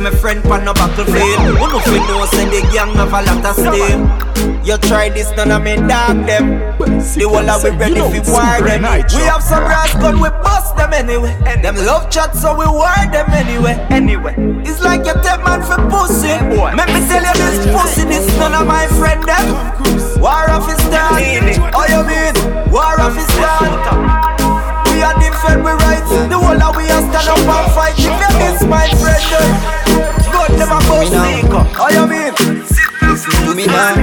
my 0.00 0.10
friend 0.10 0.44
on 0.46 0.64
no 0.64 0.72
battlefield. 0.72 1.58
Who 1.60 1.66
no 1.68 1.78
fi 1.80 1.98
know 2.08 2.24
send 2.26 2.50
the 2.50 2.60
gang 2.72 2.94
have 2.96 3.12
a 3.12 3.20
lot 3.22 3.44
of 3.44 3.54
steam. 3.54 4.08
You 4.64 4.78
try 4.78 5.10
this, 5.10 5.30
none 5.36 5.50
of 5.52 5.62
me 5.62 5.76
dog 5.76 6.26
them. 6.26 6.60
The 6.78 7.26
whole 7.28 7.48
of 7.48 7.62
we 7.62 7.70
ready 7.70 8.00
fi 8.00 8.20
war 8.32 8.60
them. 8.64 8.82
We 8.82 9.22
have 9.28 9.42
some 9.42 9.64
brass 9.64 9.92
gun, 9.94 10.20
we 10.20 10.28
bust 10.42 10.76
them 10.76 10.92
anyway. 10.92 11.36
Them 11.62 11.76
love 11.76 12.10
chat, 12.10 12.34
so 12.34 12.56
we 12.56 12.66
war 12.66 12.88
them 13.12 13.28
anyway. 13.30 13.76
Anyway, 13.90 14.34
it's 14.64 14.80
like 14.80 15.04
you 15.04 15.14
take 15.22 15.44
man 15.44 15.60
for 15.62 15.76
pussy. 15.92 16.28
Let 16.28 16.88
me 16.88 17.00
tell 17.08 17.22
you 17.22 17.34
this 17.36 17.66
pussy, 17.72 18.04
this 18.04 18.26
none 18.38 18.54
of 18.54 18.66
my 18.66 18.86
friend 18.96 19.22
them. 19.24 19.46
War 20.20 20.48
office 20.50 20.82
done. 20.88 21.20
Oh 21.74 21.86
you 21.88 22.02
mean? 22.08 22.34
War 22.70 23.00
office 23.00 23.28
done. 23.36 24.29
We 25.42 25.46
are 25.46 25.56
defend 25.56 25.64
we 25.64 25.72
rights. 25.72 26.10
The 26.10 26.38
whole 26.38 26.62
of 26.62 26.76
we 26.76 26.84
are 26.90 27.00
stand 27.00 27.28
up 27.28 27.38
and 27.38 27.72
fight. 27.72 27.96
If 27.96 28.04
you 28.04 28.30
miss 28.38 28.60
my 28.68 28.88
friend, 29.00 29.24
eh. 29.40 30.32
God 30.32 30.50
them 30.58 30.68
a 30.68 30.78
bust 30.84 31.12
Oh 31.80 31.88
you 31.88 32.06
mean? 32.06 32.32
Listen 33.08 33.32
to 33.46 33.54
me 33.54 33.66
now. 33.66 33.94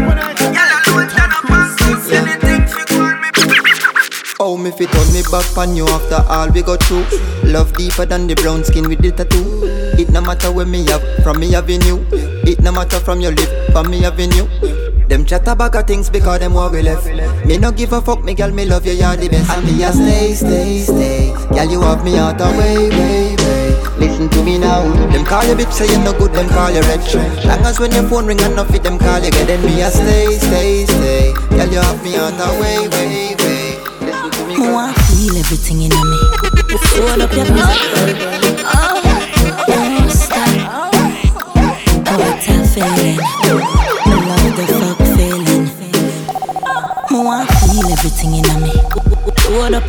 Oh, 4.40 4.56
me 4.58 4.72
fit 4.72 4.90
turn 4.92 5.14
me 5.14 5.22
back 5.32 5.58
on 5.58 5.76
you 5.76 5.88
after 5.88 6.24
all 6.28 6.50
we 6.52 6.62
go 6.62 6.76
through. 6.76 7.06
Love 7.44 7.74
deeper 7.74 8.06
than 8.06 8.28
the 8.28 8.36
brown 8.36 8.64
skin 8.64 8.88
with 8.88 9.02
the 9.02 9.12
tattoo. 9.12 9.62
It 10.00 10.10
no 10.10 10.22
matter 10.22 10.52
where 10.52 10.66
me 10.66 10.86
have, 10.86 11.04
from 11.24 11.40
me 11.40 11.52
having 11.52 11.82
you. 11.84 12.06
It 12.46 12.62
no 12.62 12.72
matter 12.72 13.00
from 13.00 13.20
your 13.22 13.32
lip, 13.32 13.50
from 13.72 13.90
me 13.90 14.02
having 14.02 14.32
you. 14.34 14.48
Them 15.08 15.24
chat 15.26 15.48
about 15.48 15.88
things 15.88 16.10
because 16.10 16.40
them 16.40 16.54
we 16.54 16.82
left. 16.82 17.06
Me 17.46 17.58
no 17.58 17.72
give 17.72 17.94
a 17.94 18.02
fuck, 18.02 18.24
me 18.24 18.34
girl, 18.34 18.52
me 18.52 18.66
love 18.66 18.86
you, 18.86 18.92
you're 18.92 19.16
the 19.16 19.30
best. 19.30 19.50
And 19.52 19.66
me 19.66 19.84
a 19.84 19.92
stay, 19.94 20.34
stay, 20.34 20.80
stay. 20.80 21.34
Girl, 21.56 21.72
you 21.72 21.82
have 21.82 22.04
me 22.04 22.18
out 22.18 22.42
of 22.42 22.58
way, 22.58 22.90
way, 22.90 23.36
way. 23.36 23.88
Listen 23.98 24.28
to 24.30 24.44
me 24.44 24.58
now. 24.58 24.84
Them 25.12 25.24
call 25.24 25.46
you 25.46 25.56
bitch, 25.56 25.72
say 25.72 25.88
you 25.88 26.04
no 26.04 26.12
good, 26.12 26.34
them 26.34 26.50
call 26.50 26.72
you 26.72 26.82
retro. 26.82 27.22
Long 27.48 27.64
as 27.64 27.80
when 27.80 27.92
your 27.94 28.04
phone 28.10 28.26
ring 28.26 28.42
and 28.42 28.56
no 28.56 28.66
fit, 28.66 28.84
them 28.84 29.00
call 29.00 29.24
you 29.24 29.32
get. 29.32 29.48
Then 29.48 29.64
me 29.66 29.82
a 29.82 29.90
stay, 29.90 30.38
stay, 30.40 30.86
stay. 30.86 31.34
Girl, 31.52 31.68
you 31.72 31.80
have 31.80 32.04
me 32.04 32.18
out 32.18 32.34
of 32.34 32.60
way, 32.60 32.88
way, 32.90 33.36
way. 33.40 33.78
Listen 34.04 34.32
to 34.32 34.46
me. 34.46 34.56
I 34.56 34.72
want 34.74 34.98
feel 35.08 35.38
everything 35.38 35.82
in 35.84 35.90
me. 35.90 36.20
Hold 37.00 37.22
up 37.22 37.32
your 37.32 37.46
music. 37.54 38.37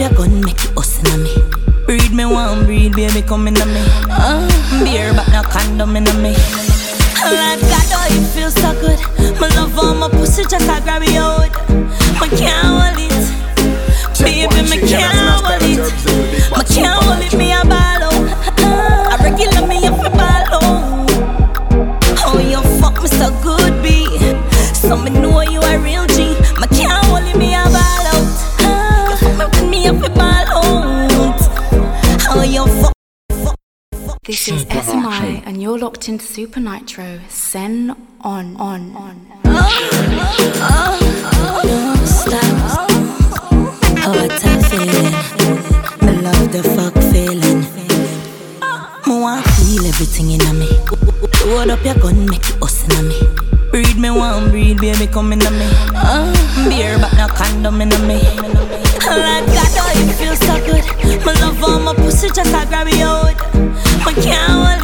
Your 0.01 0.11
gun, 0.11 0.41
make 0.45 0.65
it 0.65 0.77
us 0.77 0.99
in 0.99 1.23
me. 1.23 1.35
Breed 1.87 2.13
me 2.13 2.25
one, 2.25 2.65
breed 2.65 2.95
baby 2.95 3.23
come 3.23 3.49
in 3.49 3.55
me. 3.55 3.83
Uh, 4.11 4.47
beer 4.85 5.13
but 5.15 5.29
no 5.33 5.43
condom 5.43 5.97
in 5.97 6.05
me. 6.23 6.35
Lord 7.25 7.61
God, 7.61 7.89
oh, 7.93 8.07
it 8.11 8.27
feels 8.33 8.55
so 8.55 8.73
good. 8.81 9.01
My 9.41 9.49
love 9.57 9.79
on 9.79 9.99
my 9.99 10.09
pussy 10.09 10.45
just 10.45 10.69
a 10.69 10.81
grab 10.83 11.03
you 11.03 11.19
out. 11.19 11.51
I 12.21 12.29
can't 12.29 12.67
hold 12.67 12.99
it. 12.99 13.18
Locked 35.89 36.07
into 36.07 36.23
Super 36.23 36.61
Nitro. 36.61 37.19
Sen 37.31 37.97
on, 38.21 38.57
on, 38.57 38.95
on. 38.95 39.17
Don't 41.63 42.07
stop. 42.07 42.43
Oh, 44.05 44.13
what 44.13 44.45
a 44.45 44.51
feeling. 44.69 45.15
Me 46.05 46.13
love 46.21 46.53
the 46.53 46.63
fuck 46.77 46.93
feeling. 47.11 47.61
Me 49.07 49.23
want 49.23 49.47
feel 49.57 49.87
everything 49.87 50.33
in 50.33 50.59
me. 50.59 50.69
Hold 51.49 51.71
up 51.71 51.83
your 51.83 51.95
gun, 51.95 52.27
make 52.27 52.47
it 52.47 52.63
us 52.63 52.85
in 52.85 53.09
me. 53.09 53.19
Breed 53.71 53.97
me 53.97 54.11
one, 54.11 54.51
breed 54.51 54.79
baby 54.83 55.07
come 55.07 55.33
in 55.33 55.39
me. 55.39 55.69
Beer 56.69 56.99
but 56.99 57.15
no 57.17 57.29
condom 57.29 57.81
in 57.81 57.89
me. 58.07 58.21
Lord 59.09 59.45
God, 59.57 59.73
oh, 59.81 59.93
it 59.97 60.13
feels 60.21 60.39
so 60.41 60.55
good. 60.67 60.85
My 61.25 61.33
love 61.41 61.65
on 61.65 61.85
my 61.85 61.95
pussy 61.95 62.29
just 62.29 62.53
a 62.53 62.67
grab 62.69 62.89
you 62.89 63.07
out. 63.07 63.41
Me 64.05 64.13
can't 64.23 64.78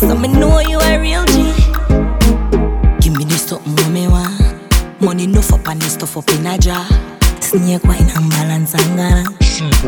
I 0.00 0.04
saw 0.04 0.14
me 0.14 0.28
know 0.28 0.60
you 0.60 0.80
a 0.80 0.98
real 0.98 1.26
G. 1.26 1.52
Give 3.04 3.14
me 3.18 3.24
this 3.24 3.44
something 3.44 3.76
what 3.76 3.90
me 3.92 4.08
want. 4.08 4.32
Money 4.98 5.26
no 5.26 5.40
up 5.40 5.68
and 5.68 5.82
this 5.82 5.92
stuff 5.92 6.16
up 6.16 6.26
in 6.30 6.46
a 6.46 6.56
jar. 6.56 6.86
Snake 7.40 7.84
wine 7.84 8.08
and 8.16 8.30
balance 8.30 8.72
and 8.72 8.96
gana. 8.96 9.24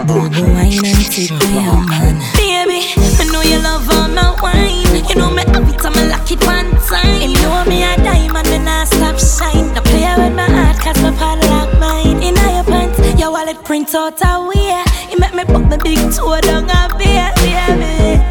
Boobo 0.05 0.44
wine 0.53 0.85
and 0.85 1.01
take 1.09 1.31
away 1.31 1.64
your 1.64 1.81
man. 1.88 2.20
Baby, 2.37 2.92
I 2.92 3.25
know 3.33 3.40
you 3.40 3.57
love 3.64 3.88
all 3.88 4.09
my 4.09 4.37
wine. 4.42 4.85
You 5.09 5.14
know 5.14 5.31
me 5.31 5.44
have 5.48 5.66
it 5.72 5.83
and 5.83 5.96
me 5.96 6.05
lock 6.12 6.31
it 6.31 6.44
one 6.44 6.70
time. 6.85 7.22
You 7.22 7.33
know 7.40 7.64
me 7.64 7.83
a 7.83 7.96
diamond, 7.96 8.51
me 8.51 8.59
not 8.59 8.88
stop 8.88 9.16
shine. 9.16 9.72
Now 9.72 9.81
play 9.81 10.12
with 10.18 10.37
my 10.37 10.44
heart, 10.44 10.77
cause 10.77 11.01
my 11.01 11.16
padlock 11.16 11.81
mine. 11.81 12.22
In 12.22 12.37
your 12.37 12.64
pants, 12.64 13.01
your 13.18 13.31
wallet 13.31 13.64
print 13.64 13.94
out 13.94 14.20
a 14.20 14.46
way. 14.46 14.85
You 15.11 15.18
make 15.18 15.33
me 15.33 15.44
put 15.46 15.70
the 15.70 15.79
big 15.83 15.96
toe 16.12 16.38
down 16.42 16.68
a 16.68 16.94
beer, 16.98 17.33
baby. 17.40 18.22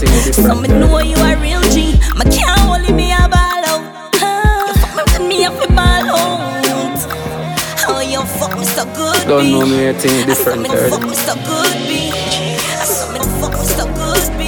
B. 0.00 0.06
So 0.32 0.54
me 0.54 0.68
know 0.68 0.98
you 1.00 1.16
a 1.16 1.36
real 1.36 1.60
G. 1.72 1.92
Me 2.16 2.24
can't 2.32 2.58
hold 2.60 2.88
me 2.94 3.12
a 3.12 3.28
ball 3.28 3.64
out. 3.68 3.82
You 4.16 4.74
fuck 4.80 4.96
me 4.96 5.02
with 5.12 5.28
me 5.28 5.44
a 5.44 5.50
fi 5.50 5.66
ball 5.76 6.08
out. 6.16 7.00
Oh, 7.88 8.00
you 8.00 8.24
fuck 8.38 8.56
me 8.58 8.64
so 8.64 8.84
good, 8.96 9.28
Don't 9.28 9.50
know 9.52 9.66
me, 9.66 9.88
I 9.88 9.92
think 9.92 10.28
I 10.28 10.32
saw 10.34 10.54
different 10.54 10.62
me 10.62 10.68
fuck 10.88 11.02
me 11.02 11.14
so 11.14 11.34
good, 11.34 11.72
B. 11.88 12.10
I 12.12 12.84
saw 12.84 13.12
me 13.12 13.20
fuck 13.40 13.52
me 13.58 13.66
so 13.66 13.84
good, 13.98 14.26
B. 14.38 14.42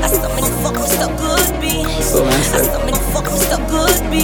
I 0.00 0.06
saw 0.08 0.28
me 0.36 0.42
fuck 0.62 0.76
me 0.80 0.86
so 0.88 1.08
good, 1.20 1.48
B. 1.60 1.64
So 2.02 2.24
man 2.24 2.32
I 2.32 2.42
said, 2.42 2.64
saw 2.72 2.80
me 2.86 2.92
fuck 3.12 3.28
me 3.28 3.38
so 3.50 3.56
good, 3.68 3.98
B. 4.10 4.14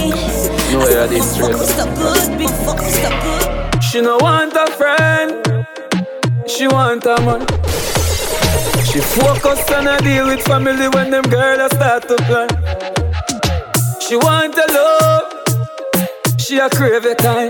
no, 0.73 0.87
yeah, 0.89 1.05
this 1.05 1.37
Fuck 1.37 1.59
me 1.59 1.65
so 1.65 1.85
good, 1.93 2.37
B. 2.37 2.47
Fuck 2.65 2.79
me 2.81 2.89
so 2.89 3.09
good. 3.21 3.83
She 3.83 4.01
no 4.01 4.17
want 4.17 4.53
a 4.55 4.65
friend, 4.73 5.45
she 6.47 6.67
want 6.67 7.05
a 7.05 7.21
man. 7.21 7.48
She 8.91 8.99
focus 9.01 9.69
on 9.71 9.87
a 9.87 9.97
deal 9.99 10.25
with 10.27 10.41
family 10.45 10.87
when 10.89 11.11
them 11.11 11.23
girls 11.23 11.71
start 11.75 12.07
to 12.07 12.15
plan. 12.27 12.49
She 14.01 14.15
want 14.15 14.55
a 14.57 14.65
love, 14.73 16.39
she 16.39 16.57
a 16.57 16.69
crave 16.69 17.05
a 17.05 17.13
time. 17.15 17.49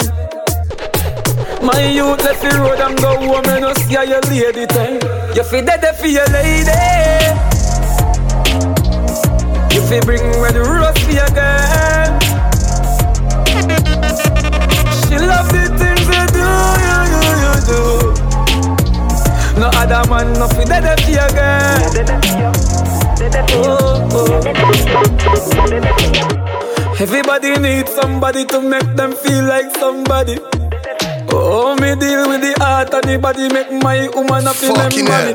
My 1.63 1.86
youth 1.86 2.23
left 2.25 2.41
the 2.41 2.49
road 2.60 2.80
and 2.80 2.97
go 2.97 3.15
home 3.15 3.45
and 3.45 3.78
see 3.80 3.95
how 3.95 4.04
your 4.04 4.21
lady 4.21 4.65
time. 4.67 4.99
You 5.36 5.43
fi 5.43 5.62
dead 5.62 5.95
for 5.97 6.08
your 6.08 6.28
lady. 6.28 6.71
You 9.73 9.82
fi 9.88 9.99
bring 10.02 10.23
red 10.41 10.56
rose 10.56 10.97
for 11.04 11.12
your 11.12 11.30
girl. 11.32 12.19
She 15.08 15.15
love 15.17 15.47
the 15.56 15.63
things 15.80 16.06
you 16.12 16.25
do, 16.36 16.47
you 16.86 16.99
do, 17.13 17.21
you 17.43 17.54
do. 17.69 17.80
No 19.60 19.67
other 19.75 20.10
man, 20.10 20.34
no 20.39 20.47
fi 20.47 20.63
dead 20.63 20.98
for 21.10 21.17
your 21.17 21.30
girl. 21.34 21.80
Oh, 23.52 24.10
oh. 24.13 24.41
Everybody 27.00 27.58
needs 27.60 27.91
somebody 27.93 28.45
to 28.45 28.62
make 28.62 28.95
them 28.95 29.13
feel 29.13 29.43
like 29.45 29.76
somebody. 29.76 30.38
Oh, 31.32 31.76
me 31.76 31.95
deal 31.95 32.28
with 32.28 32.41
the 32.41 32.54
heart 32.60 32.93
and 32.93 33.04
the 33.04 33.17
body 33.17 33.48
make 33.54 33.72
my 33.84 34.10
woman 34.15 34.48
a 34.48 34.54
feel 34.54 34.74
them 34.74 34.91
Fucking 34.91 35.06
money. 35.06 35.34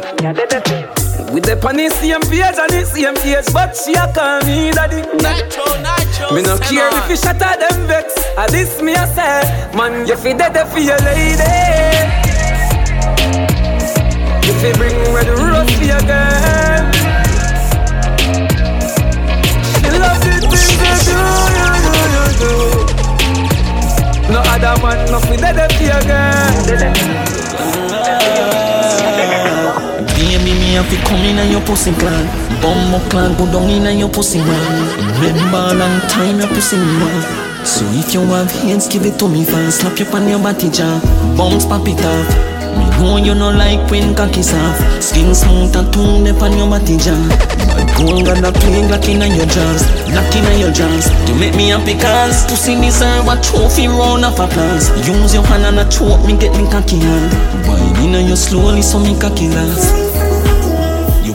With 1.32 1.44
the 1.44 1.58
on 1.66 1.76
the 1.76 1.88
same 1.90 2.20
page 2.22 2.58
and 2.58 2.70
the 2.70 2.84
same 2.84 3.16
age, 3.26 3.52
but 3.52 3.74
she 3.76 3.94
a 3.94 4.06
call 4.12 4.40
me 4.44 4.70
daddy. 4.70 5.02
Nitro, 5.02 5.64
nitro. 5.82 6.34
Me 6.34 6.42
no 6.42 6.58
care 6.58 6.90
if 6.92 7.10
you 7.10 7.16
shatter 7.16 7.58
them 7.58 7.86
vex. 7.88 8.14
At 8.36 8.50
this 8.50 8.80
me 8.82 8.92
a 8.92 9.06
say, 9.08 9.42
man, 9.74 10.06
you 10.06 10.16
fi 10.16 10.32
dead 10.34 10.68
for 10.68 10.78
your 10.78 10.98
lady 10.98 12.03
fi 14.64 14.72
bring 14.78 14.96
red 15.12 15.28
rose 15.28 15.68
for 15.76 15.84
your 15.84 16.00
girl. 16.08 16.80
She 19.76 19.88
love 19.92 20.20
the 20.24 20.32
things 20.40 21.04
you 21.04 21.12
do, 21.12 21.20
you 21.52 21.68
do, 21.84 21.92
you 22.14 22.24
do. 22.40 22.52
No 24.32 24.40
other 24.40 24.74
man, 24.80 24.98
no 25.12 25.18
fi 25.20 25.36
dead 25.36 25.60
for 25.72 25.84
your 25.84 26.00
again. 26.00 26.52
Baby, 30.16 30.52
me 30.60 30.68
have 30.80 30.88
to 30.88 30.96
come 31.08 31.24
in 31.28 31.38
and 31.38 31.50
your 31.52 31.60
pussy 31.60 31.92
clan. 31.92 32.24
Bum 32.62 32.94
up 32.94 33.04
clan, 33.10 33.36
go 33.36 33.44
down 33.52 33.68
in 33.68 33.84
and 33.84 33.98
your 33.98 34.08
pussy 34.08 34.38
man. 34.38 34.72
Remember 35.20 35.74
long 35.76 36.00
time 36.08 36.38
your 36.38 36.48
pussy 36.48 36.76
man. 36.76 37.66
So 37.66 37.84
if 37.92 38.14
you 38.14 38.20
have 38.20 38.50
hands, 38.50 38.88
give 38.88 39.04
it 39.04 39.18
to 39.18 39.28
me 39.28 39.44
fast. 39.44 39.80
Slap 39.80 39.98
you 39.98 40.06
on 40.06 40.26
your 40.26 40.38
body 40.38 40.70
jaw. 40.70 41.00
bombs 41.36 41.66
pop 41.66 41.86
it 41.86 42.02
off. 42.02 42.53
Me 42.78 42.86
know 42.98 43.16
you 43.16 43.34
no 43.34 43.50
like 43.50 43.90
when 43.90 44.14
cocky 44.14 44.42
soft. 44.42 45.02
Skin 45.02 45.34
smooth 45.34 45.74
and 45.76 45.92
tongue 45.92 46.28
up 46.28 46.42
on 46.42 46.56
your 46.56 46.68
body 46.68 46.96
jam 46.96 47.28
But 47.74 47.86
gold 47.96 48.24
got 48.24 48.44
a 48.44 48.52
plague 48.52 48.90
lock 48.90 49.08
in 49.08 49.20
your 49.20 49.46
jaws 49.46 49.82
Lock 50.14 50.34
in 50.34 50.60
your 50.60 50.72
jaws. 50.72 51.06
To 51.26 51.34
make 51.34 51.54
me 51.56 51.68
happy 51.68 51.94
cause 51.94 52.46
Pussy 52.46 52.74
deserve 52.80 53.28
a 53.28 53.40
trophy 53.40 53.88
round 53.88 54.24
of 54.24 54.38
applause. 54.38 54.88
Use 55.06 55.34
your 55.34 55.44
hand 55.44 55.64
and 55.64 55.80
a 55.80 55.90
choke 55.90 56.24
me 56.26 56.36
get 56.36 56.52
me 56.56 56.68
cocky 56.70 56.98
hand 56.98 57.66
Wine 57.66 58.14
in 58.14 58.26
you 58.26 58.36
slowly 58.36 58.82
so 58.82 58.98
me 58.98 59.18
cocky 59.18 59.48
last 59.48 60.13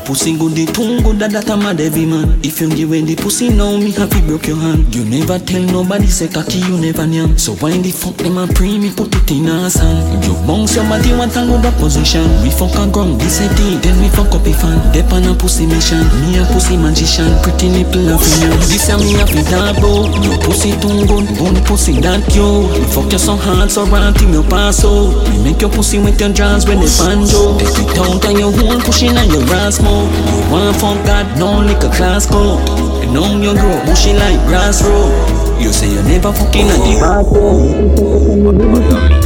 pussy 0.10 0.34
good, 0.34 0.58
the 0.58 0.66
tongue 0.66 1.06
good, 1.06 1.22
that 1.22 1.30
that 1.38 1.46
a 1.46 1.70
devil 1.78 2.10
man. 2.10 2.42
If 2.42 2.58
you 2.58 2.70
give 2.74 2.90
away 2.90 3.06
the 3.06 3.14
pussy 3.14 3.54
now, 3.54 3.78
me 3.78 3.94
happy 3.94 4.26
broke 4.26 4.50
your 4.50 4.58
hand. 4.58 4.90
You 4.90 5.06
never 5.06 5.38
tell 5.38 5.62
nobody 5.62 6.10
say 6.10 6.26
cocky, 6.26 6.66
you 6.66 6.82
never 6.82 7.06
yam. 7.06 7.38
So 7.38 7.54
why 7.62 7.78
the 7.78 7.94
fuck 7.94 8.18
them 8.18 8.42
a 8.42 8.50
pre 8.50 8.82
me 8.82 8.90
put 8.90 9.14
it 9.14 9.30
in 9.30 9.46
a 9.46 9.70
sand? 9.70 10.26
You 10.26 10.34
bounce 10.50 10.74
your 10.74 10.90
body 10.90 11.14
want 11.14 11.38
a 11.38 11.46
good 11.46 11.62
position. 11.78 12.26
We 12.42 12.50
fuck 12.50 12.74
a 12.82 12.90
ground, 12.90 13.22
this 13.22 13.38
a 13.38 13.54
D, 13.54 13.78
then 13.86 14.02
we 14.02 14.10
fuck 14.10 14.34
up 14.34 14.50
a 14.50 14.54
fan. 14.58 14.82
Dep 14.98 15.14
on 15.14 15.30
a 15.30 15.38
pussy 15.38 15.70
mission, 15.70 16.02
me 16.26 16.42
a 16.42 16.44
pussy 16.50 16.74
magician. 16.74 17.30
Pretty 17.46 17.70
nipple 17.70 18.10
of 18.10 18.26
you. 18.42 18.50
This 18.66 18.90
a 18.90 18.98
me 18.98 19.14
a 19.22 19.30
fi 19.30 19.46
double. 19.46 20.10
Your 20.26 20.42
pussy 20.42 20.74
tongue 20.82 21.06
good, 21.06 21.30
good 21.38 21.62
pussy 21.70 22.02
that 22.02 22.26
you. 22.34 22.66
We 22.74 22.82
fuck 22.90 23.14
you 23.14 23.22
so 23.22 23.38
hard, 23.38 23.70
so 23.70 23.86
run 23.86 24.18
till 24.18 24.34
you 24.34 24.42
pass 24.50 24.82
out. 24.82 25.14
We 25.30 25.38
make 25.46 25.62
your 25.62 25.70
pussy 25.70 26.02
with 26.02 26.18
your 26.18 26.34
jaws 26.34 26.66
when 26.66 26.82
they 26.82 26.90
banjo. 26.98 27.62
Take 27.62 27.78
it 27.78 27.94
out 28.02 28.26
and 28.26 28.42
your 28.42 28.50
whole 28.50 28.82
pushing 28.82 29.14
on 29.14 29.30
your 29.30 29.46
ass 29.54 29.78
You 30.00 30.52
want 30.52 30.76
from 30.78 30.98
God, 31.04 31.28
no 31.38 31.60
liquor 31.60 31.92
class 31.92 32.26
code. 32.26 32.64
And 33.04 33.14
now 33.14 33.36
you 33.36 33.54
grow 33.54 33.84
bushy 33.86 34.14
like 34.14 34.40
grass 34.48 34.82
road. 34.84 35.12
You 35.60 35.74
say 35.74 35.92
you 35.92 36.02
never 36.04 36.32
fucking 36.32 36.72
at 36.72 36.80
the 36.80 36.96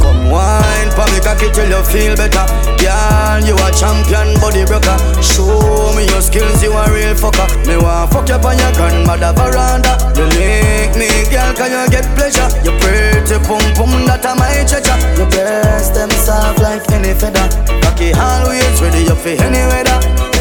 Come 0.02 0.30
wine 0.34 0.90
for 0.90 1.06
me 1.14 1.22
cocky 1.22 1.46
till 1.54 1.70
you 1.70 1.82
feel 1.86 2.18
better. 2.18 2.42
Girl, 2.82 3.38
you 3.46 3.54
a 3.54 3.70
champion 3.70 4.34
body 4.42 4.66
broker. 4.66 4.98
Show 5.22 5.94
me 5.94 6.10
your 6.10 6.18
skills, 6.18 6.58
you 6.58 6.74
a 6.74 6.82
real 6.90 7.14
fucker. 7.14 7.46
Me 7.70 7.78
want 7.78 8.10
fuck 8.10 8.28
you 8.28 8.34
on 8.34 8.58
your 8.58 8.72
grandmother 8.74 9.30
veranda. 9.38 9.94
You 10.18 10.26
make 10.34 10.98
me, 10.98 11.06
girl, 11.30 11.54
can 11.54 11.70
you 11.70 11.86
get 11.86 12.02
pleasure? 12.18 12.50
You 12.66 12.74
pretty 12.82 13.38
pum 13.46 13.62
pum, 13.78 14.10
that 14.10 14.26
a 14.26 14.34
my 14.34 14.66
treasure. 14.66 14.98
Your 15.14 15.30
breast, 15.30 15.94
them 15.94 16.10
soft 16.10 16.58
like 16.58 16.82
any 16.90 17.14
feather. 17.14 17.46
Cocky 17.78 18.10
always 18.18 18.82
ready, 18.82 19.06
you 19.06 19.14
feel 19.14 19.38
any 19.38 19.62
weather 19.70 20.33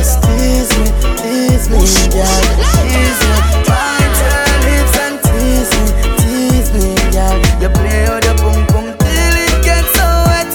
tease 1.67 1.95
me, 2.03 2.11
girl 2.13 2.41
Tease 2.83 3.23
me, 3.23 3.35
bite 3.67 4.17
your 4.23 4.47
lips 4.67 4.95
and 5.03 5.15
tease 5.23 5.71
me, 5.77 5.85
tease 6.19 6.69
me, 6.73 6.85
girl 7.11 7.35
You 7.61 7.69
play 7.69 8.03
with 8.09 8.25
your 8.25 8.37
pum 8.37 8.59
pum 8.67 8.85
till 8.99 9.35
it 9.47 9.55
gets 9.63 9.89
so 9.95 10.07
wet. 10.27 10.51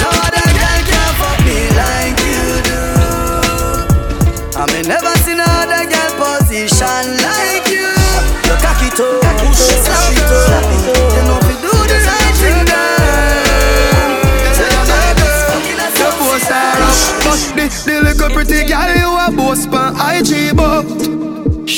No 0.00 0.08
other 0.26 0.48
girl 0.58 0.80
can 0.90 1.10
fuck 1.20 1.38
me 1.46 1.58
like 1.80 2.18
you 2.28 2.44
do. 2.68 2.80
I 4.60 4.62
may 4.72 4.82
never 4.82 5.14
seen 5.24 5.40
another 5.40 5.84
girl 5.88 6.12
position 6.20 7.21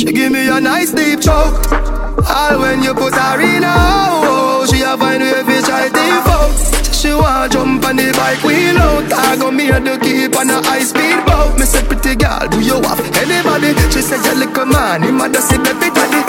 She 0.05 0.13
give 0.13 0.33
me 0.33 0.49
a 0.49 0.61
nice 0.61 0.93
deep 0.93 1.23
choke. 1.23 1.65
All 2.29 2.61
when 2.61 2.83
you 2.83 2.93
put 2.93 3.15
her 3.15 3.41
in 3.41 3.65
a 3.65 3.73
hole 3.73 4.67
She 4.67 4.83
a 4.83 4.97
find 4.97 5.23
way 5.23 5.45
fi 5.45 5.61
try 5.65 5.89
default 5.89 6.93
She 6.93 7.13
want 7.13 7.53
jump 7.53 7.85
on 7.85 7.97
the 7.97 8.13
bike 8.13 8.43
wheel 8.45 8.77
out 8.77 9.13
I 9.13 9.37
go 9.37 9.51
me 9.51 9.69
the 9.69 9.97
keep 10.01 10.37
on 10.37 10.49
a 10.49 10.61
high 10.65 10.85
speed 10.85 11.25
boat. 11.25 11.59
Me 11.59 11.65
say 11.65 11.85
pretty 11.85 12.17
girl 12.17 12.49
do 12.49 12.61
you 12.61 12.81
have 12.81 13.01
anybody? 13.17 13.73
She 13.93 14.01
say 14.01 14.21
you 14.21 14.45
little 14.45 14.67
man 14.67 15.03
him 15.05 15.21
a 15.21 15.29
just 15.29 15.49
see 15.49 15.57
baby 15.57 15.89
daddy 15.89 16.21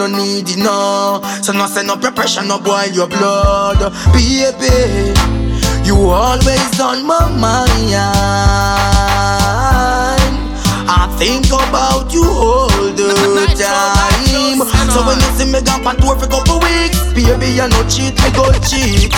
no 0.00 0.06
need 0.06 0.48
it, 0.48 0.56
no. 0.56 1.20
So 1.42 1.52
no 1.52 1.66
send 1.66 1.90
up 1.90 2.02
your 2.02 2.12
pressure, 2.12 2.42
no 2.42 2.58
boil 2.58 2.88
your 2.88 3.06
blood, 3.06 3.92
baby. 4.14 5.12
You 5.84 5.96
always 6.08 6.80
on 6.80 7.04
my 7.04 7.28
mind. 7.28 7.92
I 10.88 11.06
think 11.18 11.46
about 11.52 12.12
you 12.14 12.24
all 12.24 12.68
the 12.96 13.12
time. 13.60 14.64
So 14.88 15.04
when 15.04 15.20
you 15.20 15.30
see 15.36 15.52
me 15.52 15.60
gone 15.60 15.86
on 15.86 15.96
tour 16.00 16.16
for 16.16 16.26
couple 16.26 16.60
weeks, 16.60 16.96
baby, 17.12 17.52
you 17.52 17.68
no 17.68 17.84
cheat, 17.84 18.16
me 18.24 18.30
go 18.32 18.48
cheat. 18.64 19.12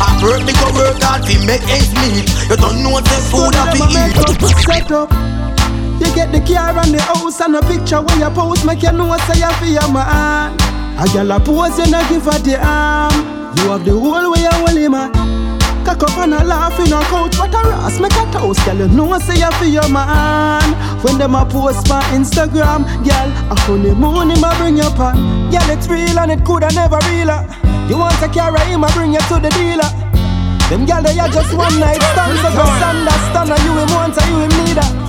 I 0.00 0.16
work, 0.24 0.40
me 0.48 0.52
go 0.56 0.72
work 0.72 0.96
hard, 1.02 1.26
fi 1.28 1.36
make 1.44 1.62
ends 1.68 1.92
meet. 2.00 2.24
You 2.48 2.56
don't 2.56 2.82
know 2.82 2.88
what 2.90 3.04
the 3.04 3.20
food 3.28 3.52
I 3.54 3.76
fi 3.76 3.84
eat. 3.84 4.16
Set 4.64 4.90
up. 4.92 5.41
You 6.02 6.10
get 6.16 6.32
the 6.32 6.40
car 6.42 6.74
and 6.76 6.92
the 6.92 7.00
house 7.00 7.40
and 7.40 7.54
a 7.54 7.62
picture 7.62 8.02
when 8.02 8.18
you 8.18 8.30
post, 8.30 8.66
make 8.66 8.82
you 8.82 8.90
know 8.90 9.16
say 9.30 9.38
you 9.38 9.52
feel 9.62 9.86
man. 9.94 10.50
A 10.98 11.06
girl 11.14 11.30
a 11.30 11.38
pose, 11.38 11.78
you 11.78 11.86
not 11.94 12.08
give 12.10 12.24
her 12.26 12.38
the 12.42 12.58
arm. 12.58 13.14
You 13.62 13.70
have 13.70 13.84
the 13.84 13.94
whole 13.94 14.32
way 14.34 14.42
you 14.42 14.50
hold 14.50 14.74
him 14.74 14.92
man. 14.98 15.14
Cock 15.86 16.02
up 16.02 16.18
and 16.18 16.34
a 16.34 16.42
laugh 16.42 16.74
in 16.82 16.92
a 16.92 16.98
couch, 17.06 17.38
but 17.38 17.54
a 17.54 17.86
ass 17.86 18.00
make 18.00 18.18
a 18.18 18.26
toast, 18.34 18.66
girl. 18.66 18.82
You 18.82 18.88
know 18.88 19.16
say 19.20 19.38
you 19.38 19.50
feel 19.62 19.78
your 19.78 19.88
man. 19.88 20.74
When 21.06 21.18
them 21.18 21.36
a 21.36 21.46
post 21.46 21.88
my 21.88 22.02
Instagram, 22.10 22.82
girl, 23.06 23.28
a 23.46 23.54
honeymoon 23.62 24.34
him 24.34 24.42
a 24.42 24.50
bring 24.58 24.78
you 24.78 24.90
pan. 24.98 25.14
Girl, 25.54 25.70
it's 25.70 25.86
real 25.86 26.18
and 26.18 26.32
it 26.32 26.44
coulda 26.44 26.66
never 26.74 26.98
real. 27.06 27.30
Ah. 27.30 27.46
You 27.86 27.98
want 27.98 28.18
to 28.18 28.28
carry 28.28 28.58
him, 28.66 28.82
I 28.82 28.90
bring 28.90 29.12
you 29.14 29.22
to 29.30 29.38
the 29.38 29.50
dealer. 29.54 29.86
Them 30.66 30.82
girl 30.82 31.02
they 31.02 31.14
are 31.14 31.30
just 31.30 31.54
one 31.54 31.78
night 31.78 32.02
stand, 32.02 32.34
so 32.42 32.50
go 32.58 32.66
understand. 32.66 33.54
You 33.62 33.72
him 33.78 33.90
want, 33.94 34.18
to 34.18 34.22
you 34.26 34.38
him 34.42 34.50
need 34.66 34.82
her. 34.82 35.01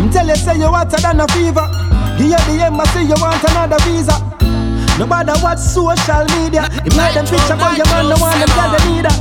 Him 0.00 0.08
tell 0.08 0.26
you 0.26 0.34
say 0.34 0.56
you 0.56 0.64
hotter 0.64 0.96
than 0.96 1.20
a 1.20 1.28
fever. 1.28 1.68
Give 2.16 2.32
you 2.32 2.40
the 2.48 2.64
embassy, 2.64 3.04
you 3.04 3.20
want 3.20 3.44
another 3.44 3.76
visa. 3.84 4.16
No 4.96 5.04
matter 5.04 5.36
what 5.44 5.60
social 5.60 6.24
media, 6.40 6.64
you 6.80 6.92
make 6.96 7.12
them 7.12 7.28
picture, 7.28 7.52
but 7.60 7.76
your 7.76 7.84
man 7.92 8.08
no 8.08 8.16
want 8.16 8.40
them 8.40 8.48
girl 8.56 8.72
they 8.72 8.80
need 8.88 9.04
her. 9.04 9.16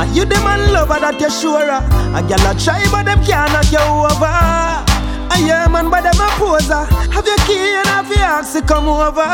And 0.00 0.16
you 0.16 0.24
the 0.24 0.40
man 0.40 0.72
lover 0.72 0.96
that 1.04 1.20
you 1.20 1.28
sure 1.28 1.68
A 1.68 2.20
girl 2.24 2.48
a 2.48 2.56
try 2.56 2.80
but 2.88 3.04
them 3.04 3.20
can't 3.20 3.52
knock 3.52 3.68
you 3.68 3.84
over. 3.84 4.24
A 4.24 5.36
yeah 5.44 5.68
man 5.68 5.92
but 5.92 6.00
them 6.00 6.16
a 6.16 6.28
poser. 6.40 6.88
Have 7.12 7.28
your 7.28 7.36
key 7.44 7.60
and 7.60 7.84
have 7.92 8.08
your 8.08 8.24
ask 8.24 8.56
to 8.56 8.64
come 8.64 8.88
over. 8.88 9.28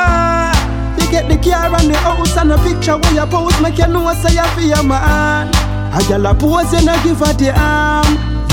You 0.99 1.07
get 1.15 1.31
the 1.31 1.39
car 1.39 1.71
and 1.79 1.91
the 1.91 1.97
house 2.03 2.37
and 2.37 2.51
a 2.51 2.59
picture 2.59 2.99
where 2.99 3.15
you 3.15 3.27
post 3.31 3.63
Make 3.63 3.79
you 3.79 3.87
know 3.87 4.11
say 4.19 4.35
you 4.35 4.43
for 4.51 4.67
your 4.67 4.83
man. 4.83 5.47
A 5.95 6.03
girl 6.11 6.27
a 6.27 6.35
pose 6.35 6.75
and 6.75 6.91
a 6.91 6.99
give 7.07 7.23
her 7.23 7.33
the 7.39 7.55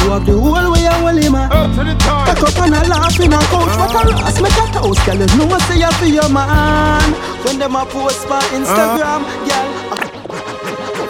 you 0.04 0.12
have 0.12 0.26
the 0.26 0.34
whole 0.34 0.72
way 0.72 0.84
you 0.84 0.92
hold 0.92 1.24
him 1.24 1.34
Back 1.34 2.44
up 2.44 2.58
and 2.60 2.76
a 2.76 2.82
laugh 2.92 3.20
in 3.20 3.34
a 3.34 3.40
couch 3.50 3.76
But 3.80 3.96
a 3.96 4.14
ass 4.28 4.38
make 4.42 4.60
a 4.60 4.66
toast 4.76 5.02
Girl 5.06 5.16
you 5.16 5.28
know 5.40 5.58
say 5.66 5.80
you 5.80 5.92
for 5.98 6.06
your 6.06 6.30
man 6.30 7.14
When 7.44 7.60
them 7.60 7.76
a 7.76 7.86
post 7.86 8.28
for 8.28 8.42
Instagram 8.52 9.24
Girl 9.48 9.70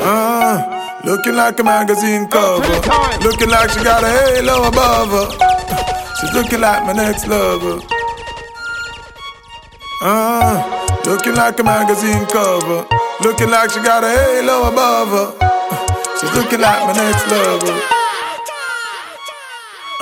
uh. 0.04 0.80
Looking 1.06 1.36
like 1.36 1.60
a 1.60 1.64
magazine 1.66 2.30
cover. 2.30 2.64
Looking 3.20 3.50
like 3.50 3.70
she 3.72 3.84
got 3.84 4.06
a 4.06 4.08
halo 4.08 4.70
above 4.70 5.10
her. 5.12 5.28
She's 6.16 6.34
looking 6.34 6.62
like 6.62 6.86
my 6.86 6.94
next 6.94 7.28
lover. 7.28 7.82
Uh, 10.02 11.02
looking 11.06 11.36
like 11.36 11.60
a 11.60 11.64
magazine 11.64 12.26
cover. 12.28 12.88
Looking 13.22 13.50
like 13.50 13.72
she 13.72 13.82
got 13.84 14.06
a 14.06 14.10
halo 14.10 14.70
above 14.72 15.10
her. 15.10 16.16
She's 16.22 16.34
looking 16.38 16.62
like 16.62 16.86
my 16.88 16.94
next 16.94 17.28
lover. 17.28 18.03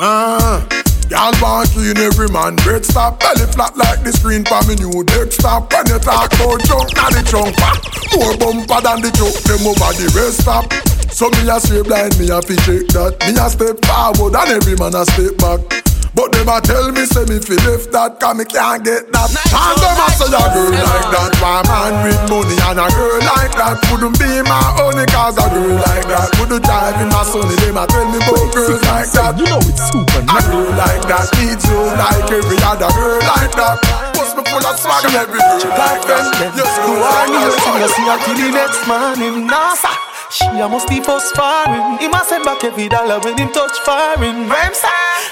Uh, 0.03 0.65
Y'all 1.11 1.29
want 1.37 1.69
clean 1.69 1.95
every 1.97 2.27
man 2.29 2.55
bread 2.65 2.83
stop 2.83 3.19
Belly 3.19 3.45
flat 3.53 3.77
like 3.77 4.01
the 4.01 4.11
screen 4.11 4.41
for 4.43 4.57
me 4.65 4.73
new 4.73 5.03
deck 5.05 5.31
stop 5.31 5.69
When 5.69 5.85
you 5.85 5.99
talk 6.01 6.33
about 6.33 6.57
junk, 6.65 6.89
now 6.97 7.13
the 7.13 7.21
trunk 7.21 7.53
pop 7.61 7.77
More 8.17 8.33
bumper 8.33 8.81
than 8.81 9.05
the 9.05 9.13
truck, 9.13 9.37
them 9.45 9.61
over 9.61 9.93
the 9.93 10.09
rest 10.17 10.41
stop. 10.41 10.65
So 11.13 11.29
me 11.29 11.45
a 11.45 11.61
stay 11.61 11.85
blind, 11.85 12.17
me 12.17 12.33
a 12.33 12.41
fi 12.41 12.57
check 12.65 12.89
that 12.97 13.13
Me 13.29 13.37
a 13.37 13.45
step 13.45 13.77
forward 13.85 14.33
and 14.41 14.49
every 14.57 14.73
man 14.73 14.97
a 14.97 15.05
step 15.05 15.37
back 15.37 15.90
but 16.21 16.37
them 16.37 16.53
a 16.53 16.61
tell 16.61 16.85
me 16.93 17.01
say 17.09 17.25
me 17.25 17.41
fi 17.41 17.57
left 17.65 17.89
that 17.89 18.21
Cause 18.21 18.37
me 18.37 18.45
can't 18.45 18.85
get 18.85 19.09
that. 19.09 19.29
And 19.57 19.77
them 19.81 19.97
a 19.97 20.07
say 20.13 20.29
a 20.29 20.43
girl 20.53 20.69
like 20.69 21.07
that. 21.09 21.33
One 21.41 21.65
man 21.65 21.93
with 22.05 22.21
money 22.29 22.57
and 22.61 22.77
a 22.77 22.85
girl 22.93 23.17
like 23.25 23.53
that? 23.57 23.81
Wouldn't 23.89 24.21
be 24.21 24.29
my 24.45 24.61
only 24.85 25.09
cause 25.09 25.41
a 25.41 25.45
girl 25.49 25.81
like 25.81 26.05
that. 26.05 26.29
Wouldn't 26.37 26.61
drive 26.61 27.01
in 27.01 27.09
my 27.09 27.25
sonny 27.25 27.57
Them 27.65 27.81
a 27.81 27.89
tell 27.89 28.05
me 28.05 28.21
about 28.21 28.53
girls 28.53 28.81
like 28.85 29.09
that. 29.17 29.33
You 29.41 29.49
know 29.49 29.65
it's 29.65 29.81
super 29.89 30.21
A 30.21 30.37
girl 30.45 30.69
like 30.77 31.03
that 31.09 31.25
needs 31.41 31.65
you 31.65 31.81
like 31.97 32.29
every 32.29 32.59
other 32.61 32.91
girl 32.93 33.17
like 33.25 33.53
that. 33.57 33.81
Must 34.13 34.37
be 34.37 34.41
full 34.45 34.61
of 34.61 34.77
swag 34.77 35.01
and 35.09 35.25
every 35.25 35.41
girl 35.41 35.73
like 35.73 36.05
that 36.05 36.53
Just 36.53 36.77
go 36.85 36.91
on 37.01 37.33
you 37.33 37.49
see 37.89 38.05
her 38.05 38.17
till 38.21 38.37
the 38.37 38.47
next 38.53 38.81
morning 38.85 39.49
NASA 39.49 40.10
she 40.31 40.45
a 40.45 40.67
must 40.67 40.87
be 40.87 41.01
first 41.01 41.35
foreign. 41.35 41.97
He 41.99 42.07
must 42.07 42.29
send 42.29 42.45
back 42.45 42.63
every 42.63 42.87
dollar 42.87 43.19
when 43.19 43.37
him 43.37 43.51
touch. 43.51 43.77
Ramsay, 43.85 44.87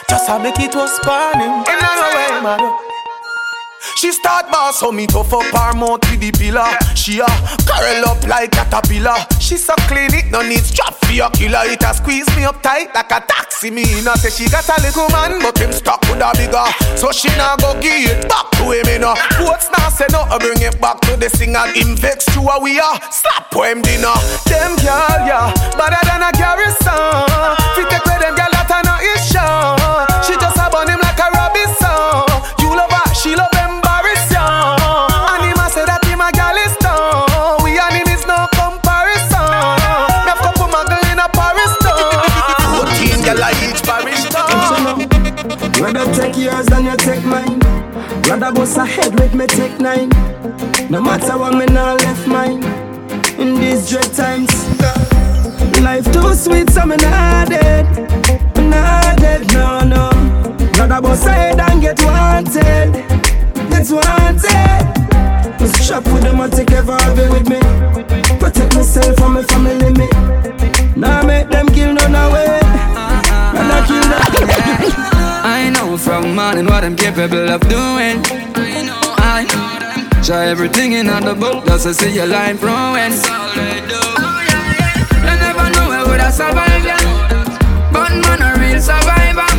just 0.09 0.27
to 0.27 0.39
make 0.39 0.59
it 0.59 0.75
was 0.75 0.91
sparring. 0.97 1.63
In 1.67 1.77
no 1.79 1.93
way, 2.15 2.41
man. 2.43 2.88
She 3.95 4.11
start 4.11 4.51
boss, 4.51 4.79
so 4.79 4.91
me 4.91 5.07
tough 5.07 5.33
up 5.33 5.43
her 5.43 5.73
mouth 5.77 6.03
with 6.11 6.19
the 6.19 6.31
pillar. 6.31 6.67
She 6.95 7.19
a 7.19 7.27
curl 7.67 8.05
up 8.09 8.23
like 8.27 8.55
a 8.55 8.65
caterpillar. 8.65 9.15
She 9.39 9.57
so 9.57 9.73
clean 9.87 10.13
it, 10.13 10.31
no 10.31 10.41
need 10.41 10.63
strap 10.63 10.95
for 10.95 11.13
your 11.13 11.29
killer. 11.31 11.63
It 11.63 11.83
a 11.83 11.93
squeeze 11.93 12.27
me 12.35 12.45
up 12.45 12.61
tight 12.61 12.93
like 12.93 13.11
a 13.11 13.23
taxi. 13.25 13.71
Me 13.71 13.83
no 14.03 14.13
say 14.15 14.29
she 14.29 14.49
got 14.49 14.67
a 14.67 14.81
little 14.81 15.09
man, 15.09 15.41
but 15.41 15.57
him 15.57 15.71
stuck 15.71 16.01
with 16.11 16.19
a 16.19 16.31
bigger. 16.35 16.67
So 16.97 17.11
she 17.11 17.29
now 17.39 17.55
go 17.55 17.73
give 17.79 18.07
it 18.09 18.27
back 18.27 18.51
to 18.59 18.71
him, 18.71 18.87
you 18.87 18.99
know. 18.99 19.15
What's 19.47 19.71
now 19.71 19.89
say 19.89 20.07
no, 20.11 20.21
I 20.27 20.37
bring 20.37 20.61
it 20.61 20.79
back 20.79 20.99
to 21.07 21.15
the 21.15 21.29
singer. 21.29 21.65
Him 21.73 21.95
vex 21.95 22.25
to 22.35 22.41
a 22.41 22.59
we 22.61 22.79
are 22.79 22.99
slap 23.11 23.51
him 23.53 23.81
dinner. 23.81 24.15
Them 24.47 24.75
girl, 24.79 25.19
yeah, 25.23 25.53
better 25.75 26.03
than 26.03 26.23
a 26.23 26.31
garrison. 26.35 27.27
Fi 27.75 27.83
take 27.89 28.05
with 28.05 28.19
them 28.19 28.35
girl 28.35 28.48
Rather 45.79 46.05
take 46.13 46.35
yours 46.37 46.65
than 46.65 46.85
you 46.85 46.95
take 46.97 47.23
mine. 47.23 47.59
Rather 48.27 48.51
bust 48.51 48.77
ahead 48.77 49.17
with 49.19 49.33
me 49.33 49.47
take 49.47 49.79
nine. 49.79 50.09
No 50.89 51.01
matter 51.01 51.37
what 51.37 51.53
me 51.55 51.65
now 51.67 51.95
left 51.95 52.27
mine. 52.27 52.61
In 53.39 53.55
these 53.55 53.89
dread 53.89 54.11
times, 54.13 54.51
life 55.81 56.03
too 56.11 56.33
sweet, 56.33 56.69
so 56.69 56.85
me 56.85 56.97
not 56.97 57.47
dead. 57.47 57.85
Not 58.57 59.17
dead, 59.17 59.51
no 59.53 59.79
no. 59.79 60.09
Rather 60.77 61.01
bust 61.01 61.25
ahead 61.25 61.59
and 61.59 61.81
get 61.81 61.99
wanted. 62.03 62.91
Get 63.71 63.89
wanted. 63.89 65.61
Me 65.61 65.67
strap 65.67 66.03
with 66.05 66.23
them 66.23 66.41
and 66.41 66.51
take 66.51 66.71
ever 66.71 66.97
be 67.15 67.25
with 67.29 67.47
me. 67.47 67.59
Protect 68.37 68.75
myself 68.75 69.15
from 69.15 69.35
my 69.35 69.43
family 69.43 69.91
me. 69.93 70.09
Now 70.97 71.23
make 71.23 71.49
them 71.49 71.67
kill 71.67 71.93
none 71.93 72.15
away. 72.15 72.59
Rather 73.53 73.87
kill 73.87 74.01
them. 74.01 74.38
I 76.49 76.61
know 76.61 76.61
from 76.61 76.73
what 76.73 76.83
I'm 76.83 76.95
capable 76.95 77.47
of 77.47 77.61
doing. 77.69 78.25
I 78.25 78.81
know, 78.81 78.99
I 79.17 79.45
know. 79.45 80.23
Try 80.23 80.47
everything 80.47 80.93
in 80.93 81.05
the 81.05 81.35
book 81.35 81.63
just 81.67 81.85
to 81.85 81.93
see 81.93 82.11
your 82.15 82.25
line 82.25 82.57
flowing. 82.57 83.13
You 85.13 85.33
never 85.45 85.69
know 85.69 85.89
where 85.89 86.05
would 86.07 86.19
I 86.19 86.31
survive, 86.31 86.83
yeah. 86.83 86.97
But 87.93 88.13
man, 88.25 88.41
a 88.41 88.57
real 88.59 88.81
survivor. 88.81 89.49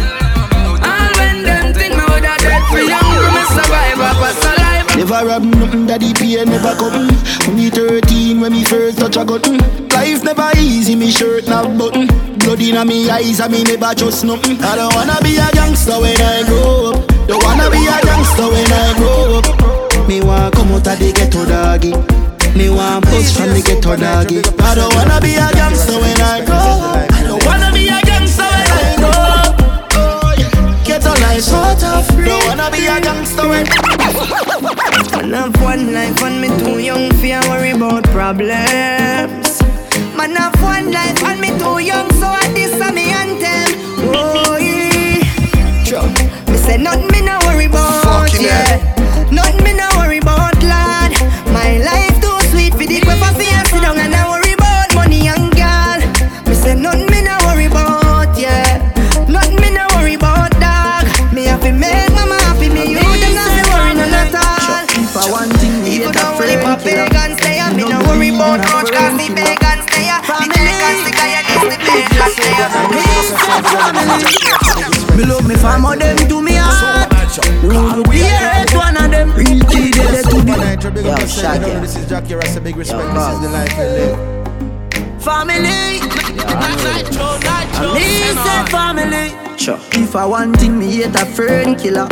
And 0.82 1.16
when 1.16 1.44
them 1.44 1.72
think 1.74 1.94
me 1.94 2.02
would 2.10 2.24
have 2.24 2.40
dead 2.40 2.62
for 2.68 2.80
young, 2.80 3.34
me 3.34 3.42
survivor. 3.54 4.59
Never 5.00 5.24
rob 5.24 5.44
nothing, 5.44 5.86
daddy 5.86 6.12
pay 6.12 6.44
never. 6.44 6.76
When 6.76 7.56
me 7.56 7.70
13, 7.70 8.38
when 8.38 8.52
me 8.52 8.64
first 8.64 8.98
touch 8.98 9.16
a 9.16 9.24
gun. 9.24 9.40
Life 9.88 10.22
never 10.22 10.52
easy, 10.58 10.94
me 10.94 11.10
shirt 11.10 11.48
not 11.48 11.78
button. 11.78 12.06
Blood 12.36 12.60
inna 12.60 12.84
me 12.84 13.08
eyes, 13.08 13.40
and 13.40 13.50
me 13.50 13.64
never 13.64 13.94
trust 13.94 14.26
nothing. 14.26 14.62
I 14.62 14.76
don't 14.76 14.94
wanna 14.94 15.16
be 15.22 15.38
a 15.38 15.48
gangster 15.52 15.98
when 15.98 16.20
I 16.20 16.44
grow 16.44 16.92
up. 16.92 17.06
Don't 17.26 17.42
wanna 17.42 17.70
be 17.70 17.86
a 17.86 17.96
gangster 18.04 18.46
when 18.52 18.70
I 18.70 18.92
grow 18.98 19.38
up. 19.38 20.06
Me 20.06 20.20
want 20.20 20.54
come 20.54 20.72
out 20.72 20.86
of 20.86 20.98
the 20.98 21.12
ghetto 21.16 21.46
doggy. 21.46 21.92
Me 22.54 22.68
want 22.68 23.06
bust 23.06 23.38
from 23.38 23.54
the 23.54 23.62
ghetto 23.64 23.96
doggy. 23.96 24.40
I 24.60 24.74
don't 24.74 24.94
wanna 24.94 25.18
be 25.22 25.32
a 25.32 25.48
gangster 25.50 25.98
when 25.98 26.20
I 26.20 26.44
grow 26.44 26.56
up. 26.56 26.79
Tough. 31.80 32.06
Don't 32.08 32.44
wanna 32.46 32.70
be 32.70 32.86
a 32.86 33.00
gangster 33.00 33.48
when. 33.48 33.66
Man 35.16 35.32
have 35.32 35.56
one 35.62 35.92
life 35.92 36.22
and 36.22 36.40
me 36.40 36.48
too 36.60 36.78
young 36.78 37.10
for 37.20 37.40
worry 37.48 37.70
about 37.70 38.04
problems. 38.12 39.62
Man 40.16 40.36
have 40.36 40.54
one 40.62 40.92
life 40.92 41.22
and 41.24 41.40
me 41.40 41.48
too 41.58 41.78
young, 41.80 42.08
so 42.20 42.26
I 42.26 42.46
this 42.52 42.78
a 42.80 42.92
me 42.92 43.10
anthem. 43.10 43.70
Oh 44.12 44.56
yeah, 44.60 45.84
True. 45.84 46.08
me 46.52 46.56
say 46.58 46.76
nothing 46.76 47.08
me 47.08 47.20
no 47.22 47.38
worry 47.46 47.64
about. 47.66 48.04
Fucking 48.28 48.44
yeah, 48.44 48.76
nothing 49.32 49.64
me 49.64 49.72
no 49.72 49.88
worry 49.96 50.18
about 68.40 68.64
roach 68.72 68.88
cause 68.92 69.12
the 69.20 69.28
pagans 69.36 69.84
there 69.92 70.16
The 70.24 70.48
pagans 70.48 71.04
the 71.04 71.12
guy 71.12 71.36
against 71.40 71.68
the 71.68 71.76
pagans 71.76 72.36
there 72.40 72.64
Me 75.16 75.24
love 75.28 75.46
me 75.46 75.54
family 75.56 75.98
them 75.98 76.16
to 76.28 76.40
me 76.40 76.54
heart. 76.56 77.10
Me 77.62 77.76
want 77.76 78.04
to 78.04 78.10
be 78.10 78.20
a 78.22 78.66
one 78.74 78.96
of 78.96 79.10
them. 79.10 79.32
Real 79.34 79.60
kid 79.68 79.92
they 79.94 80.22
to 80.22 80.90
the 80.90 81.02
Yo, 81.04 81.26
Shaggy. 81.26 81.70
This 81.80 81.96
is 81.96 82.08
Jackie 82.08 82.34
Rasta, 82.34 82.60
big 82.60 82.76
respect. 82.76 83.12
This 83.14 83.28
is 83.28 83.40
the 83.40 83.48
life 83.50 83.76
we 83.78 83.84
live. 83.84 84.16
Family. 85.22 86.00
Me 87.94 88.06
say 88.44 88.60
family. 88.70 89.26
Sure. 89.58 89.78
If 89.92 90.16
I 90.16 90.24
want 90.24 90.56
thing, 90.58 90.78
me 90.78 90.86
hate 90.90 91.14
a 91.14 91.26
fern 91.26 91.74
killer. 91.76 92.08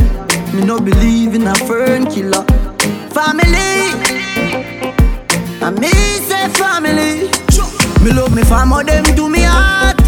Me 0.52 0.64
no 0.64 0.78
believe 0.78 1.34
in 1.34 1.46
a 1.46 1.54
fern 1.54 2.06
killer. 2.06 2.44
Family 3.10 4.67
And 5.60 5.80
me 5.80 5.90
say 5.90 6.48
family. 6.50 7.28
Me 8.04 8.12
love 8.12 8.34
me 8.34 8.42
family, 8.42 8.84
them 8.84 9.04
to 9.04 9.28
me 9.28 9.42
heart. 9.42 9.98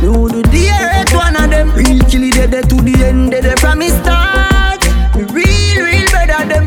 Me 0.00 0.06
do 0.06 0.28
the 0.28 0.70
earth 0.70 1.12
one 1.12 1.34
of 1.34 1.50
them. 1.50 1.72
Real 1.74 1.98
kill 2.08 2.22
it 2.22 2.50
dead 2.50 2.70
to 2.70 2.76
the 2.76 3.04
end, 3.04 3.32
dead 3.32 3.58
from 3.58 3.80
me 3.80 3.88
start. 3.88 4.80
Me 5.16 5.24
real, 5.34 5.84
real 5.84 6.08
better 6.12 6.46
them. 6.46 6.66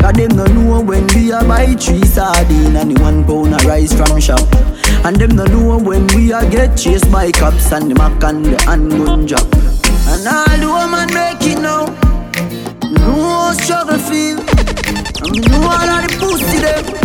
Cause 0.00 0.12
them 0.14 0.36
no 0.36 0.44
know 0.46 0.82
when 0.82 1.06
we 1.14 1.30
a 1.30 1.44
buy 1.44 1.74
three 1.74 2.04
sardine 2.04 2.74
and 2.74 2.96
the 2.96 3.00
one 3.00 3.24
pound 3.24 3.54
a 3.54 3.58
rice 3.68 3.94
from 3.94 4.18
shop. 4.18 4.42
And 5.04 5.16
them 5.16 5.36
no 5.36 5.44
know 5.44 5.78
when 5.78 6.08
we 6.08 6.32
a 6.32 6.42
get 6.50 6.76
chased 6.76 7.12
by 7.12 7.30
cops 7.30 7.70
and 7.70 7.90
the 7.90 7.94
mac 7.94 8.22
and 8.24 8.44
the 8.44 8.60
handgun 8.62 9.24
drop. 9.24 9.46
And 10.10 10.26
all 10.26 10.58
the 10.58 10.66
woman 10.66 11.14
make 11.14 11.46
it 11.46 11.60
now. 11.62 11.86
Me 12.90 12.98
know 12.98 13.22
how 13.22 13.52
struggle 13.52 13.98
feel. 13.98 14.40
And 15.22 15.30
me 15.30 15.38
know 15.46 15.62
all 15.62 15.88
of 15.88 16.10
the 16.10 16.16
pussy 16.18 16.58
them. 16.58 17.01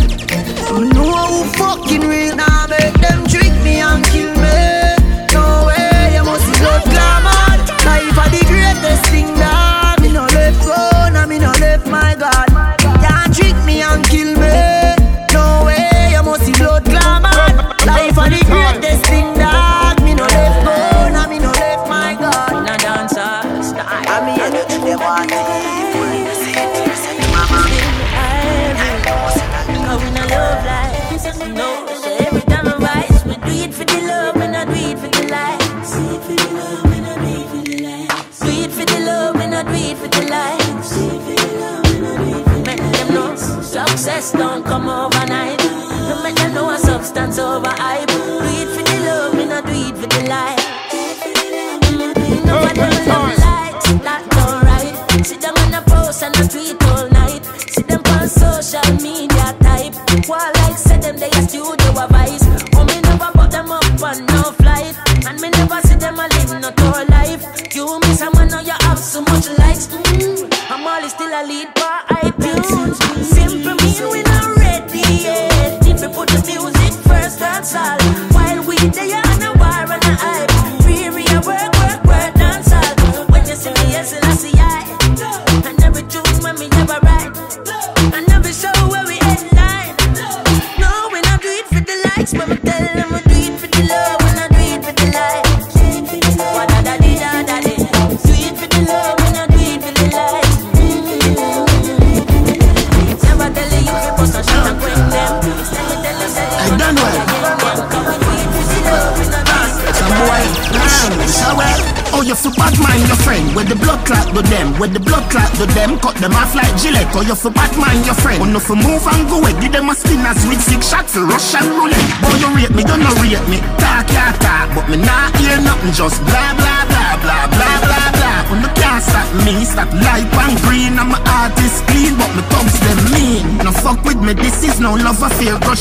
Me 0.75 0.83
know 0.89 1.25
who 1.31 1.43
fucking 1.57 2.01
real. 2.01 2.35
Now 2.35 2.67
make 2.67 2.93
them 2.95 3.25
trick 3.25 3.53
me 3.63 3.79
and 3.79 4.03
kill 4.05 4.33
me. 4.35 4.95
No 5.33 5.65
way, 5.67 6.11
you 6.13 6.23
must 6.23 6.47
blood 6.59 6.83
glamour. 6.83 7.43
Life 7.87 8.17
are 8.17 8.29
the 8.29 8.43
greatest 8.45 9.05
thing 9.11 9.36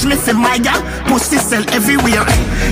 me 0.07 0.17
for 0.17 0.35
my 0.35 0.59
gal. 0.59 0.81
Pussy 1.07 1.39
sell 1.39 1.65
everywhere. 1.75 2.25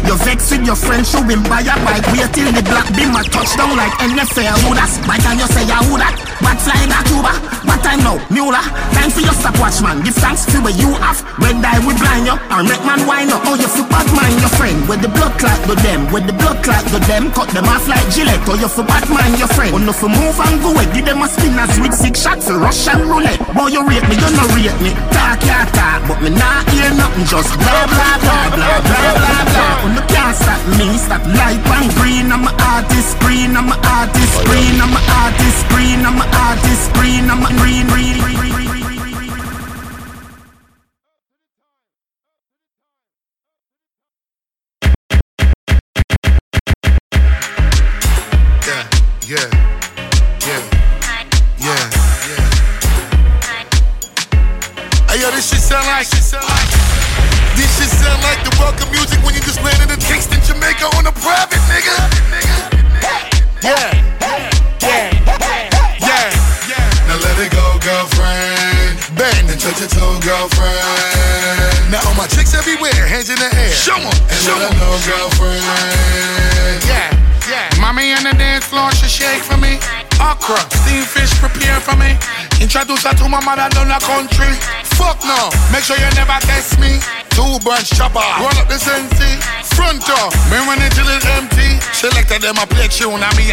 You 0.07 0.17
vex 0.25 0.51
with 0.51 0.67
your 0.67 0.77
friend, 0.77 1.07
show 1.07 1.24
him 1.29 1.43
buy 1.45 1.65
a 1.65 1.75
bike. 1.85 2.07
Wait 2.13 2.29
till 2.33 2.51
the 2.53 2.63
black 2.63 2.89
beam 2.97 3.15
a 3.15 3.23
touchdown 3.25 3.77
like 3.77 3.93
NFL. 4.01 4.57
Who 4.65 4.75
that? 4.75 4.91
Why 5.07 5.19
can 5.19 5.39
you 5.39 5.49
say 5.53 5.65
ya 5.67 5.81
who 5.85 5.97
that? 5.99 6.15
Bad 6.43 6.59
fly 6.61 6.81
that 6.91 7.05
Cuba. 7.09 7.33
What 7.65 7.81
time 7.81 8.01
now? 8.05 8.21
Mula. 8.29 8.61
Time 8.93 9.11
for 9.11 9.23
your 9.25 9.37
stopwatch 9.39 9.81
man. 9.81 10.03
Give 10.05 10.15
thanks 10.15 10.45
for 10.45 10.61
what 10.61 10.75
you 10.77 10.91
have. 11.01 11.23
Red 11.39 11.63
die 11.63 11.81
we 11.87 11.95
blind 11.95 12.27
you. 12.27 12.37
Or 12.51 12.63
make 12.67 12.83
man 12.85 13.07
wine 13.07 13.31
up. 13.31 13.47
Oh 13.47 13.57
you 13.57 13.71
for 13.71 13.87
bad 13.89 14.09
mind 14.13 14.37
your 14.43 14.53
friend. 14.59 14.77
With 14.89 15.01
the 15.01 15.11
blood 15.11 15.33
clot 15.39 15.57
to 15.71 15.75
them. 15.81 16.11
With 16.11 16.27
the 16.27 16.35
blood 16.35 16.61
clot 16.65 16.85
to 16.93 16.99
them. 17.07 17.31
Cut 17.33 17.49
them 17.55 17.65
off 17.71 17.87
like 17.87 18.05
Gillette. 18.11 18.43
Oh 18.51 18.59
you 18.59 18.69
for 18.69 18.85
bad 18.85 19.07
mind 19.09 19.39
your 19.39 19.49
friend. 19.55 19.73
Oh 19.75 19.81
no 19.81 19.93
for 19.95 20.11
move 20.11 20.37
and 20.37 20.59
go 20.61 20.75
away. 20.75 20.87
Give 20.93 21.07
them 21.07 21.23
a 21.23 21.29
spin 21.31 21.55
as 21.57 21.73
with 21.79 21.95
six 21.95 22.21
shots 22.21 22.51
for 22.51 22.59
Russian 22.59 23.07
roulette. 23.09 23.39
Boy 23.55 23.71
you 23.71 23.83
rate 23.87 24.05
me, 24.11 24.17
you 24.19 24.31
no 24.35 24.45
rate 24.53 24.79
me. 24.83 24.91
Talk 25.15 25.41
yeah 25.47 25.65
talk, 25.71 26.03
but 26.11 26.19
me 26.21 26.31
not 26.35 26.67
hear 26.75 26.91
nothing. 26.93 27.25
Just 27.31 27.55
blah 27.57 27.87
blah 27.87 28.17
blah 28.21 28.47
blah 28.53 28.79
blah 28.85 29.11
blah 29.15 29.43
blah. 29.55 29.83
Oh 29.85 29.91
no 29.95 30.03
can't 30.11 30.35
stop 30.35 30.61
me. 30.77 30.99
Stop 30.99 31.14
light 31.23 31.63
and 31.79 31.95
green. 31.95 32.33
I'm 32.33 32.45
a 32.45 32.53
artist 32.75 33.19
green. 33.21 33.57
I'm 33.57 33.71
a 33.71 33.77
artist 33.99 34.45
green. 34.47 34.81
I'm 34.81 34.91
a 34.91 35.03
artist 35.23 35.69
green. 35.71 36.05
I'm 36.05 36.19
a 36.19 36.27
artist 36.27 36.93
green. 36.95 37.31
I'm 37.31 37.43
a 37.43 37.51
green 37.61 37.87
green 37.87 38.19
green 38.21 38.53
green 38.53 38.84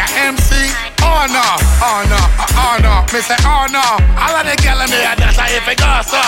a 0.02 0.34
MC. 0.34 0.50
Oh 1.02 1.26
no, 1.30 1.46
oh 1.82 2.02
no, 2.10 2.22
oh, 2.58 2.76
no, 2.82 2.94
me 3.14 3.22
say 3.22 3.38
oh 3.46 3.66
no. 3.70 3.86
All 4.18 4.36
of 4.38 4.46
the 4.46 4.56
girl 4.62 4.82
in 4.82 4.90
there, 4.90 5.14
that's 5.18 5.38
how 5.38 5.50
if 5.50 5.66
it 5.70 5.78
goes 5.78 6.10
so. 6.10 6.22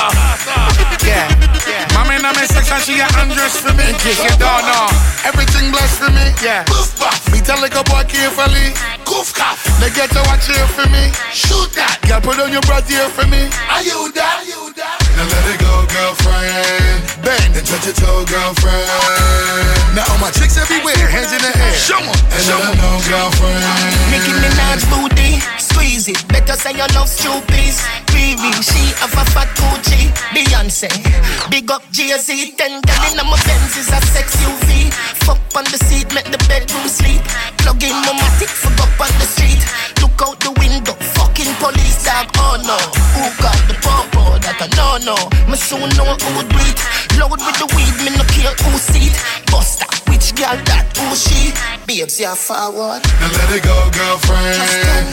Yeah, 1.05 1.29
yeah. 1.65 1.85
Mommy 1.93 2.17
in 2.17 2.23
my 2.25 2.33
section, 2.45 2.77
she 2.81 3.01
a 3.01 3.07
undress 3.17 3.57
for 3.57 3.73
me. 3.73 3.93
Case 4.01 4.21
you 4.21 4.33
don't 4.37 4.65
know, 4.65 4.85
everything 5.25 5.73
blessed 5.73 5.97
for 6.01 6.11
me. 6.13 6.25
Yeah. 6.41 6.65
Goof 6.69 6.93
buff. 6.99 7.21
Me 7.31 7.39
tell 7.41 7.59
like 7.61 7.75
a 7.75 7.83
boy 7.85 8.03
carefully. 8.05 8.73
Goof 9.05 9.33
cuff. 9.33 9.61
They 9.79 9.89
get 9.93 10.09
to 10.11 10.21
watch 10.29 10.47
here 10.47 10.67
for 10.73 10.87
me. 10.89 11.09
Shoot 11.31 11.73
that. 11.77 11.99
Girl, 12.07 12.21
put 12.21 12.39
on 12.39 12.51
your 12.51 12.61
bra 12.61 12.81
here 12.81 13.09
for 13.09 13.25
me. 13.27 13.49
Are 13.69 13.83
you 13.83 14.11
that? 14.13 14.41
Are 14.41 14.45
you 14.45 14.73
that? 14.73 15.02
Now 15.17 15.25
let 15.29 15.45
it 15.53 15.59
go, 15.61 15.73
girlfriend. 15.93 17.01
Bang 17.23 17.51
and 17.55 17.65
touch 17.65 17.85
your 17.85 17.93
toe, 17.95 18.25
girlfriend. 18.25 18.87
Now 19.95 20.05
all 20.11 20.17
my 20.19 20.31
chicks 20.31 20.57
everywhere, 20.57 20.97
hands 21.07 21.31
in 21.31 21.41
the 21.41 21.53
air. 21.53 21.75
Show 21.77 21.99
'em, 22.01 22.09
and 22.09 22.43
show 22.43 22.57
'em. 22.59 22.77
know, 22.77 22.97
girlfriend. 23.09 23.63
Nicki 24.11 24.33
Minaj 24.41 24.81
booty, 24.91 25.31
squeeze 25.57 26.07
it. 26.07 26.19
Better 26.29 26.55
say 26.57 26.73
you 26.73 26.87
love 26.95 27.07
stupid. 27.09 27.73
Riri, 28.13 28.51
she 28.69 28.81
have 29.01 29.13
a 29.21 29.25
fat 29.33 29.49
Gucci. 29.57 30.11
Beyonce, 30.33 30.89
big 31.49 31.69
up 31.71 31.83
Jay 31.91 32.17
Z. 32.17 32.53
Ten 32.57 32.81
gal 32.81 33.03
in 33.11 33.17
my 33.29 33.37
Benz 33.45 33.77
is 33.77 33.89
a 33.89 33.99
sex 34.13 34.35
UV. 34.41 34.89
Fuck 35.25 35.39
on 35.55 35.63
the 35.65 35.77
seat, 35.85 36.11
make 36.13 36.29
the 36.31 36.41
bedroom 36.49 36.87
sleep. 36.89 37.21
Plug 37.57 37.81
in 37.83 37.95
my 38.05 38.13
matic, 38.19 38.49
fuck 38.49 38.79
up 38.81 39.01
on 39.01 39.13
the 39.19 39.27
street. 39.33 39.61
Look 40.01 40.19
out 40.25 40.39
the 40.39 40.51
window, 40.59 40.95
fucking 41.15 41.22
police 41.63 42.03
dog. 42.03 42.27
Oh 42.35 42.59
no, 42.59 42.75
who 43.15 43.23
got 43.39 43.55
the 43.71 43.75
popo? 43.79 44.35
That 44.43 44.59
I 44.59 44.67
know 44.75 44.99
no. 44.99 45.17
Me 45.47 45.55
soon 45.55 45.87
know 45.95 46.11
who 46.19 46.29
would 46.35 46.49
bleed. 46.51 46.75
Load 47.15 47.39
with 47.39 47.55
the 47.55 47.67
weed, 47.71 47.95
me 48.03 48.11
no 48.19 48.23
care 48.27 48.51
who 48.67 48.75
seat. 48.75 49.15
Buster, 49.47 49.87
which 50.11 50.35
girl 50.35 50.59
that 50.67 50.91
who 50.99 51.15
she? 51.15 51.55
Babes, 51.87 52.19
yeah 52.19 52.35
forward. 52.35 52.99
Now 53.23 53.31
let 53.31 53.49
it 53.55 53.63
go, 53.63 53.77
girlfriend. 53.95 54.59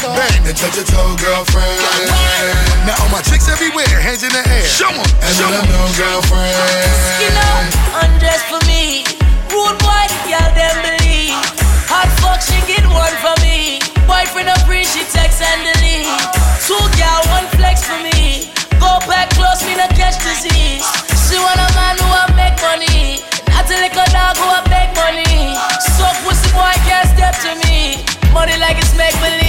Bang 0.03 0.43
and 0.43 0.57
touch 0.59 0.75
your 0.75 0.87
toe, 0.91 1.15
girlfriend. 1.23 1.79
Now 2.83 2.99
all 2.99 3.11
my 3.15 3.23
chicks 3.23 3.47
everywhere, 3.47 3.87
hands 3.87 4.27
in 4.27 4.33
the 4.35 4.43
air. 4.43 4.67
Show 4.67 4.91
'em, 4.91 5.07
and 5.23 5.35
let 5.39 5.55
'em 5.55 5.67
know, 5.71 5.87
girlfriend. 5.95 6.51
Skin 7.15 7.35
up, 7.47 7.63
undress 8.03 8.43
for 8.51 8.61
me. 8.67 9.07
Rude 9.55 9.79
boy, 9.79 10.05
y'all 10.27 10.51
them 10.59 10.75
believe. 10.83 11.39
Hot 11.87 12.11
fuck, 12.19 12.41
she 12.43 12.59
get 12.67 12.83
one 12.91 13.15
for 13.23 13.37
me. 13.45 13.79
Boyfriend 14.07 14.49
a 14.49 14.59
free, 14.67 14.85
she 14.85 15.03
text 15.15 15.43
and 15.43 15.63
delete. 15.69 16.40
Two 16.71 16.79
gal, 16.95 17.19
one 17.35 17.49
flex 17.59 17.83
for 17.83 17.99
me. 17.99 18.47
Go 18.79 19.03
back 19.11 19.29
close, 19.31 19.59
me 19.67 19.75
not 19.75 19.91
catch 19.91 20.23
disease. 20.23 20.87
She 21.27 21.35
want 21.35 21.59
a 21.59 21.67
man 21.75 21.99
who 21.99 22.07
a 22.07 22.25
make 22.39 22.55
money. 22.63 23.19
Not 23.51 23.67
a 23.67 23.75
little 23.75 24.07
dog 24.15 24.37
who 24.39 24.47
a 24.47 24.63
beg 24.71 24.95
money. 24.95 25.59
So 25.99 26.07
pussy 26.23 26.47
boy 26.55 26.71
can't 26.87 27.09
step 27.11 27.35
to 27.43 27.59
me. 27.67 28.05
Money 28.33 28.57
like 28.63 28.79
it's 28.79 28.97
make 28.97 29.19
believe. 29.19 29.40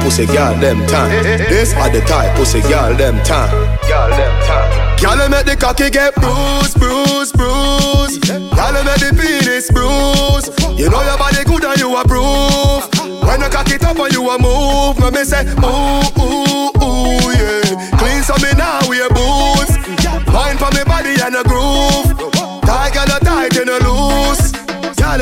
Pussy 0.00 0.26
girl 0.26 0.54
them 0.56 0.86
time. 0.86 1.10
This 1.22 1.74
are 1.74 1.90
the 1.90 2.00
type 2.00 2.36
pussy 2.36 2.60
girl 2.62 2.94
them 2.94 3.22
time. 3.24 3.50
Girl 3.88 4.08
them 4.10 4.34
time. 4.46 4.86
Girl, 5.00 5.28
make 5.28 5.44
the 5.44 5.56
cocky 5.56 5.90
get 5.90 6.14
bruised, 6.14 6.78
bruised, 6.80 7.36
bruised. 7.36 8.26
Girl, 8.26 8.76
make 8.84 9.00
the 9.00 9.12
penis 9.12 9.70
bruise. 9.70 10.48
You 10.78 10.88
know 10.88 11.02
your 11.02 11.18
body 11.18 11.44
good 11.44 11.64
and 11.64 11.78
you 11.78 11.96
approve. 11.96 12.88
When 13.22 13.40
you 13.40 13.48
cock 13.48 13.68
it 13.70 13.84
up 13.84 13.98
and 13.98 14.12
you 14.12 14.28
a 14.30 14.38
move, 14.38 14.98
me 14.98 15.10
me 15.10 15.24
say 15.24 15.44
ooh, 15.60 16.00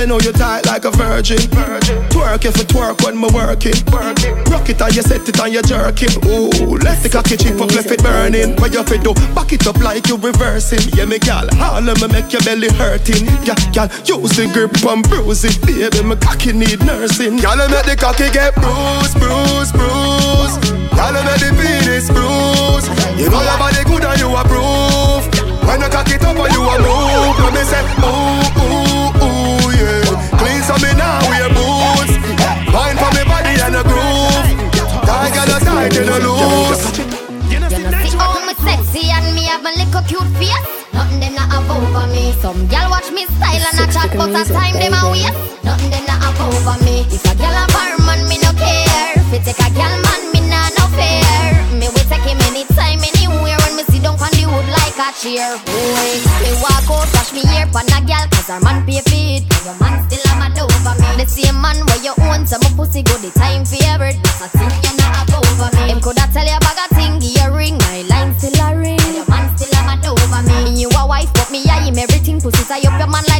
I 0.04 0.06
know 0.06 0.20
you 0.20 0.32
tight 0.32 0.66
like 0.66 0.84
a 0.84 0.90
virgin. 0.90 1.40
virgin. 1.56 1.96
Twerk 2.12 2.44
if 2.44 2.58
you 2.60 2.68
twerk 2.68 3.00
when 3.00 3.16
me 3.16 3.24
working. 3.32 3.72
Rock 4.52 4.68
it 4.68 4.76
and 4.76 4.94
you 4.94 5.00
set 5.00 5.26
it 5.26 5.40
and 5.40 5.48
you 5.48 5.62
jerking. 5.64 6.12
Ooh, 6.28 6.76
left 6.84 7.00
the 7.00 7.08
cocky 7.08 7.40
chip 7.40 7.56
up, 7.56 7.72
left 7.72 7.88
it 7.88 8.04
burning. 8.04 8.52
What 8.60 8.74
you 8.74 8.84
fi 8.84 9.00
do? 9.00 9.16
Back 9.32 9.56
it 9.56 9.66
up 9.66 9.80
like 9.80 10.04
you 10.12 10.20
reversing. 10.20 10.84
Yeah, 10.92 11.08
me 11.08 11.16
gal, 11.18 11.48
of 11.48 11.80
me 11.88 12.06
make 12.12 12.28
your 12.36 12.44
belly 12.44 12.68
hurting. 12.76 13.24
Yeah, 13.48 13.56
gal, 13.72 13.88
use 14.04 14.36
the 14.36 14.44
grip 14.52 14.76
and 14.84 15.00
bruise 15.08 15.40
it. 15.40 15.56
Baby, 15.64 16.04
my 16.04 16.20
cocky 16.20 16.52
need 16.52 16.84
nursing. 16.84 17.40
Girl, 17.40 17.56
make 17.56 17.88
the 17.88 17.96
cocky 17.96 18.28
get 18.28 18.52
bruised, 18.60 19.16
bruised, 19.16 19.72
bruised. 19.72 20.60
Girl, 20.92 21.16
make 21.16 21.40
the 21.40 21.48
penis 21.56 22.12
bruise. 22.12 22.84
You 23.16 23.32
know 23.32 23.40
your 23.40 23.56
body 23.56 23.80
good 23.88 24.04
and 24.04 24.20
you 24.20 24.28
approve. 24.36 25.24
When 25.64 25.80
you 25.80 25.88
cock 25.88 26.12
it 26.12 26.20
up 26.20 26.36
and 26.36 26.52
you 26.52 26.60
a 26.60 26.76
move, 26.76 27.40
let 27.40 27.56
me 27.56 27.64
say 27.64 27.80
ooh, 28.04 28.52
ooh, 28.68 28.83
tight 35.88 36.00
and 36.00 36.08
a 36.08 36.18
loose. 36.18 36.98
You 37.52 37.60
know, 37.60 37.68
see 37.68 38.16
how 38.16 38.40
me 38.46 38.54
sexy 38.64 39.10
and 39.12 39.34
me 39.34 39.44
have 39.44 39.64
a 39.64 39.72
little 39.76 40.02
cute 40.08 40.30
face. 40.40 40.56
Nothing 40.92 41.20
them 41.20 41.34
not 41.34 41.52
have 41.52 41.70
over 41.70 42.06
me. 42.12 42.32
Some 42.40 42.66
gal 42.68 42.90
watch 42.90 43.10
me 43.12 43.26
style 43.26 43.60
and 43.60 43.80
a 43.80 43.92
chat, 43.92 44.10
but 44.16 44.30
a 44.32 44.42
time 44.48 44.74
them 44.74 44.94
a 44.94 45.10
waste. 45.10 45.36
Nothing 45.64 45.90
them 45.90 46.04
not 46.06 46.22
have 46.22 46.40
over 46.40 46.84
me. 46.84 47.04
If 47.12 47.24
a 47.24 47.34
gal 47.36 47.52
a 47.52 47.66
bar 47.72 47.98
man, 48.06 48.26
me 48.28 48.38
no 48.38 48.52
care. 48.56 49.12
If 49.20 49.32
it 49.32 49.44
take 49.44 49.60
a 49.60 49.68
gal 49.74 49.92
man, 50.04 50.20
me 50.32 50.40
nah 50.48 50.68
no 50.78 50.84
fair. 50.96 51.52
Me 51.76 51.88
will 51.88 52.08
take 52.08 52.24
him 52.24 52.40
anytime, 52.48 53.00
anywhere. 53.04 53.63
On 54.64 54.70
like 54.70 54.96
a 54.96 55.12
chair. 55.12 55.60
Boy, 55.66 56.12
me 56.40 56.50
walk 56.64 56.88
out, 56.88 57.08
wash 57.12 57.32
me 57.32 57.44
hair 57.44 57.66
pon 57.68 57.84
a 57.92 58.00
gal, 58.06 58.24
cause 58.32 58.48
her 58.48 58.60
man 58.60 58.86
pay 58.86 59.00
for 59.04 59.12
it. 59.12 59.44
Your 59.64 59.76
man 59.76 60.08
still 60.08 60.24
a 60.24 60.32
mad 60.40 60.56
over 60.56 60.94
me. 60.96 61.08
The 61.20 61.26
same 61.28 61.60
man 61.60 61.84
where 61.84 62.00
you 62.00 62.14
own, 62.24 62.46
so 62.46 62.56
my 62.62 62.70
pussy 62.76 63.02
go 63.02 63.12
the 63.18 63.30
time 63.36 63.64
favorite. 63.64 64.16
That's 64.22 64.40
a 64.40 64.48
thing 64.48 64.70
you 64.70 64.92
not 64.96 65.28
have 65.28 65.34
over 65.36 65.68
me. 65.76 65.92
Him 65.92 66.00
coulda 66.00 66.24
tell 66.32 66.46
you 66.46 66.60
bag 66.60 66.80
a 66.80 66.86
thing, 66.94 67.18
give 67.18 67.36
you 67.36 67.48
ring, 67.52 67.76
my 67.78 68.08
line 68.08 68.32
still 68.38 68.56
a 68.56 68.76
ring. 68.76 69.00
And 69.00 69.16
your 69.20 69.28
man 69.28 69.52
still 69.58 69.72
a 69.74 69.80
mad 69.84 70.06
over 70.06 70.40
me. 70.48 70.56
Me 70.64 70.80
you 70.80 70.88
a 70.96 71.02
wife, 71.06 71.32
but 71.34 71.50
me 71.50 71.64
I 71.68 71.84
him 71.84 71.98
everything. 71.98 72.40
Pussy 72.40 72.64
tie 72.64 72.80
up 72.88 72.96
your 72.96 73.10
man 73.10 73.24
like 73.28 73.33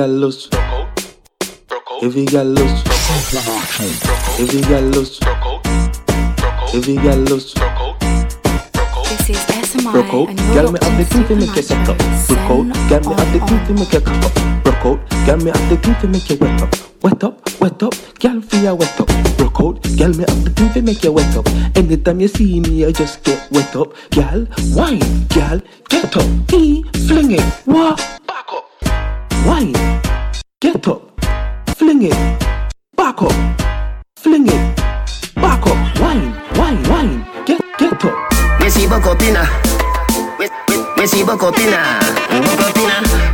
Every, 0.00 0.32
chair. 0.32 0.60
every 2.02 2.24
girl 2.24 2.44
loves 2.46 2.82
Every 3.20 3.44
girl 3.44 3.64
loves 3.64 4.00
Every 4.40 4.60
girl 4.62 4.82
loves 4.82 5.20
Every 6.72 6.96
girl 6.96 7.16
loves 7.28 7.52
This 9.04 9.28
is 9.28 9.36
SMI 9.36 9.92
Broke 9.92 10.14
out, 10.14 10.28
and 10.30 10.40
you're 10.40 10.54
girl 10.54 10.72
me 10.72 10.78
have 10.80 10.96
the 10.96 11.04
thing 11.04 11.26
to 11.26 11.36
make 11.36 11.54
you 11.54 11.62
set 11.62 11.86
up 11.86 12.00
out, 12.00 12.48
girl 12.88 13.00
me 13.00 13.14
have 13.14 13.32
the 13.32 13.40
thing 13.46 13.66
to 13.66 13.74
make 13.74 13.92
you 13.92 14.00
cock 14.00 14.24
up 14.24 14.50
out, 14.84 15.26
girl 15.26 15.36
me 15.36 15.50
have 15.50 15.68
the 15.68 15.76
thing 15.76 15.94
to 16.00 16.08
make 16.08 16.30
you 16.30 16.36
wet 16.38 16.62
up. 16.62 16.74
Wet 17.02 17.24
up, 17.24 17.60
wet 17.60 17.82
up, 17.82 17.94
girl 18.18 18.40
feel 18.40 18.62
ya 18.62 18.74
wet 18.74 19.00
up. 19.00 19.08
Broke 19.36 19.60
out, 19.60 19.82
girl 19.96 20.12
me 20.14 20.24
have 20.26 20.44
the 20.44 20.50
thing 20.50 20.72
to 20.72 20.82
make 20.82 21.04
you 21.04 21.12
wet 21.12 21.36
up. 21.36 21.46
Anytime 21.76 22.20
you 22.20 22.28
see 22.28 22.60
me 22.60 22.84
I 22.84 22.92
just 22.92 23.22
get 23.22 23.50
wet 23.50 23.74
up. 23.76 23.92
Girl, 24.10 24.46
wine, 24.74 25.26
girl, 25.28 25.60
get 25.88 26.16
up. 26.16 26.50
He 26.50 26.82
fling 27.06 27.32
it, 27.32 27.44
what? 27.64 28.19
Wine, 29.46 29.72
get 30.60 30.86
up. 30.88 31.02
Fling 31.76 32.02
it, 32.02 32.12
back 32.96 33.22
up. 33.22 33.32
Fling 34.16 34.46
it, 34.46 34.76
back 35.34 35.66
up. 35.66 36.00
Wine, 36.00 36.34
wine, 36.56 36.82
wine, 36.88 37.26
get, 37.46 37.60
get 37.78 38.04
up. 38.04 38.60
Me 38.60 38.68
see 38.68 38.86
buck 38.86 39.06
up 39.06 39.18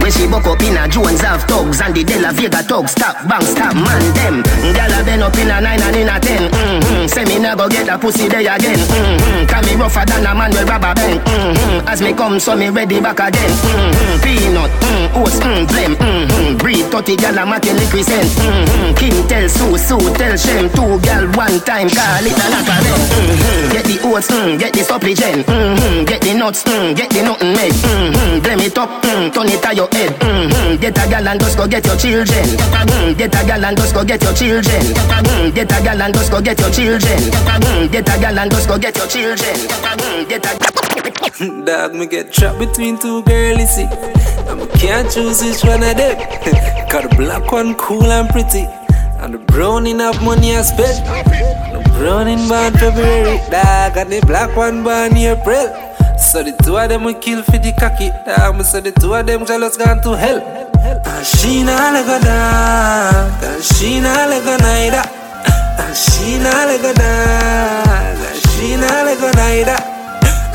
Me 0.07 0.13
see 0.13 0.29
buck 0.31 0.47
up 0.47 0.63
in 0.63 0.79
a. 0.79 0.87
Jones 0.87 1.21
have 1.23 1.43
thugs 1.51 1.81
and 1.81 1.91
the 1.91 2.05
De 2.05 2.23
La 2.23 2.31
Vega 2.31 2.63
thugs. 2.63 2.93
Stop, 2.93 3.27
bang, 3.27 3.43
stop, 3.43 3.75
man, 3.75 3.99
them. 4.15 4.39
Gyal 4.71 4.95
a 4.95 5.03
been 5.03 5.19
up 5.19 5.35
inna 5.35 5.59
nine 5.59 5.83
and 5.83 5.97
inna 5.99 6.21
ten. 6.23 6.47
Mm-hmm. 6.47 7.07
Say 7.11 7.25
me 7.27 7.43
never 7.43 7.67
get 7.67 7.91
a 7.91 7.99
pussy 7.99 8.29
there 8.29 8.47
again. 8.47 8.79
Mm-hmm. 8.79 9.51
Can 9.51 9.67
me 9.67 9.75
rougher 9.75 10.07
than 10.07 10.23
a 10.23 10.31
man 10.31 10.55
with 10.55 10.69
rubber 10.71 10.95
band. 10.95 11.19
Mm-hmm. 11.27 11.89
As 11.91 12.01
me 12.01 12.15
come, 12.15 12.39
so 12.39 12.55
me 12.55 12.71
ready 12.71 13.01
back 13.01 13.19
again. 13.19 13.51
Mm-hmm. 13.51 14.23
Peanut, 14.23 14.71
mm, 14.79 15.07
oats, 15.19 15.43
mm, 15.43 15.67
blem. 15.67 15.99
Mm-hmm. 15.99 16.57
Breed 16.63 16.87
30 16.87 17.17
gyal 17.19 17.43
a 17.43 17.45
make 17.45 17.67
liquid 17.67 18.07
scent. 18.07 18.31
Mm-hmm. 18.31 18.95
King 18.95 19.27
tell 19.27 19.49
Sue, 19.51 19.75
Sue 19.75 20.15
tell 20.15 20.37
Shem. 20.39 20.71
Two 20.71 21.03
gyal 21.03 21.35
one 21.35 21.59
time, 21.67 21.91
call 21.91 22.23
it 22.23 22.31
a 22.31 22.47
knock 22.55 22.63
them. 22.63 23.03
Mm-hmm. 23.11 23.75
Get 23.75 23.85
the 23.91 23.99
oats, 24.07 24.31
mm, 24.31 24.55
get 24.55 24.71
the 24.71 24.87
supplement. 24.87 25.43
Mm-hmm. 25.51 26.05
Get 26.07 26.23
the 26.23 26.33
nuts, 26.39 26.63
mm, 26.63 26.95
get 26.95 27.11
the 27.11 27.27
nothing 27.27 27.59
made. 27.59 27.75
Mm-hmm. 27.75 28.39
Blame 28.47 28.63
it 28.71 28.79
up, 28.79 29.03
mm, 29.03 29.35
turn 29.35 29.51
it 29.51 29.59
to 29.67 29.75
your 29.75 29.91
head. 29.97 30.13
Mm-hmm. 30.21 30.81
Get 30.81 30.99
a 30.99 31.05
gal 31.09 31.29
and 31.29 31.41
just 31.41 31.57
go 31.57 31.67
get 31.67 31.87
your 31.87 31.97
children. 31.97 32.47
Mm, 32.93 33.17
get 33.17 33.35
a 33.35 33.41
gal 33.47 33.65
and 33.65 33.77
just 33.77 33.95
go 33.95 34.05
get 34.05 34.23
your 34.23 34.35
children. 34.35 34.83
Mm, 35.09 35.55
get 35.55 35.73
a 35.73 35.79
gal 35.83 36.03
and 36.03 36.15
just 36.15 36.31
go 36.31 36.41
get 36.41 36.61
your 36.61 36.71
children. 36.71 37.21
Mm, 37.65 37.91
get 37.91 38.09
a 38.09 38.15
gal 38.21 38.39
and 38.39 38.51
just 38.51 38.69
go 38.69 38.79
get 38.79 38.97
your 38.97 39.09
children. 39.09 39.57
Mm, 39.57 40.29
get 40.29 40.45
a 40.45 40.67
Dog, 41.67 41.95
me 41.95 42.07
get 42.07 42.33
trapped 42.33 42.59
between 42.59 42.99
two 42.99 43.23
girls, 43.25 43.75
see. 43.75 43.89
And 44.49 44.61
me 44.61 44.67
can't 44.79 45.11
choose 45.11 45.43
which 45.43 45.65
one 45.65 45.83
of 45.83 45.97
them. 45.97 46.17
Cause 46.91 47.03
the 47.03 47.15
black 47.17 47.51
one 47.53 47.75
cool 47.75 48.05
and 48.05 48.29
pretty. 48.29 48.65
And 49.21 49.35
the 49.35 49.39
brown 49.39 49.87
in 49.87 49.99
have 49.99 50.23
money 50.23 50.57
I 50.57 50.63
spend. 50.63 51.05
The 51.73 51.81
brown 51.99 52.29
in 52.29 52.49
born 52.49 52.73
February, 52.75 53.39
dog. 53.51 53.97
And 53.97 54.13
the 54.13 54.21
black 54.27 54.57
one 54.57 54.83
born 54.85 55.17
April. 55.17 55.96
So 56.19 56.43
the 56.43 56.53
two 56.65 56.77
of 56.77 56.89
them 56.89 57.05
will 57.05 57.15
kill 57.15 57.43
for 57.43 57.59
the 57.59 57.73
cocky. 57.79 58.11
Me 58.57 58.65
say 58.65 58.81
the 58.81 58.93
two 58.93 59.15
of 59.15 59.27
them 59.27 59.45
jealous 59.47 59.77
gone 59.77 60.01
to 60.03 60.17
hell. 60.17 60.41
And 61.05 61.27
she 61.27 61.63
not 61.63 61.93
like 61.93 62.07
a 62.07 62.19
dog. 62.25 63.43
And 63.43 63.63
she 63.63 64.01
not 64.01 64.29
like 64.29 64.45
a 64.45 64.57
neither. 64.61 65.05
And 65.79 65.97
she 65.97 66.39
not 66.39 66.69
like 66.69 66.81
a 66.81 66.93
dog. 66.93 68.19
And 68.21 68.41
she 68.51 68.77
not 68.77 69.05
like 69.07 69.21
a 69.21 69.31
neither. 69.37 69.79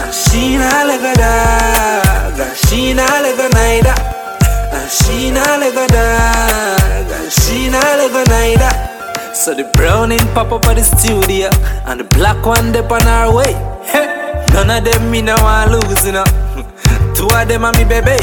And 0.02 0.14
she 0.14 0.58
not 0.58 0.88
like 0.88 1.02
a 1.02 1.14
dog. 1.18 2.40
And 2.40 2.58
she 2.58 2.94
not 2.94 3.22
like 3.22 3.40
a 3.40 3.50
neither. 3.54 3.96
And 4.74 4.90
she 4.90 5.32
not 5.32 5.60
like 5.60 5.78
a 5.78 5.88
dog. 5.88 7.12
And 7.12 7.32
she 7.32 7.70
not 7.70 7.98
like 8.02 8.18
a 8.18 8.24
neither. 8.30 8.72
So 9.34 9.54
the 9.54 9.64
brown 9.74 10.12
in 10.12 10.20
pop 10.34 10.52
up 10.52 10.66
at 10.66 10.76
the 10.76 10.84
studio. 10.84 11.50
And 11.86 12.00
the 12.00 12.04
black 12.18 12.46
one 12.46 12.72
dip 12.72 12.92
on 12.92 13.06
our 13.08 13.34
way. 13.34 13.54
Hey, 13.86 14.01
none 14.64 14.78
of 14.78 14.84
them 14.86 15.12
me 15.12 15.22
no 15.22 15.36
want 15.42 15.72
lose, 15.72 16.06
you 16.06 16.12
know. 16.12 16.24
Two 17.16 17.28
of 17.28 17.48
them 17.48 17.66
are 17.66 17.74
me 17.74 17.84
baby. 17.86 18.18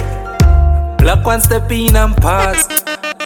Black 0.99 1.24
one 1.24 1.41
step 1.41 1.70
in 1.70 1.97
and 1.97 2.16
pass. 2.16 2.66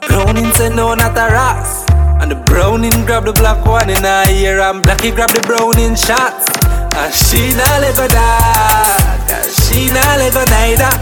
Browning 0.08 0.52
say 0.52 0.68
no, 0.68 0.94
not 0.94 1.16
a 1.16 1.32
ras. 1.32 1.84
And 2.20 2.30
the 2.30 2.36
browning 2.36 3.04
grab 3.04 3.24
the 3.24 3.32
black 3.32 3.64
one 3.66 3.90
in 3.90 4.02
her 4.02 4.24
ear 4.30 4.60
and 4.60 4.82
blacky 4.82 5.14
grab 5.14 5.30
the 5.30 5.40
browning 5.40 5.96
shots. 5.96 6.46
And 6.94 7.12
she 7.12 7.52
not 7.56 7.80
let 7.80 7.96
go 7.96 8.06
dog. 8.08 9.30
And 9.30 9.50
she 9.50 9.88
not 9.90 10.18
let 10.20 10.32
go 10.32 10.44
neither. 10.48 10.92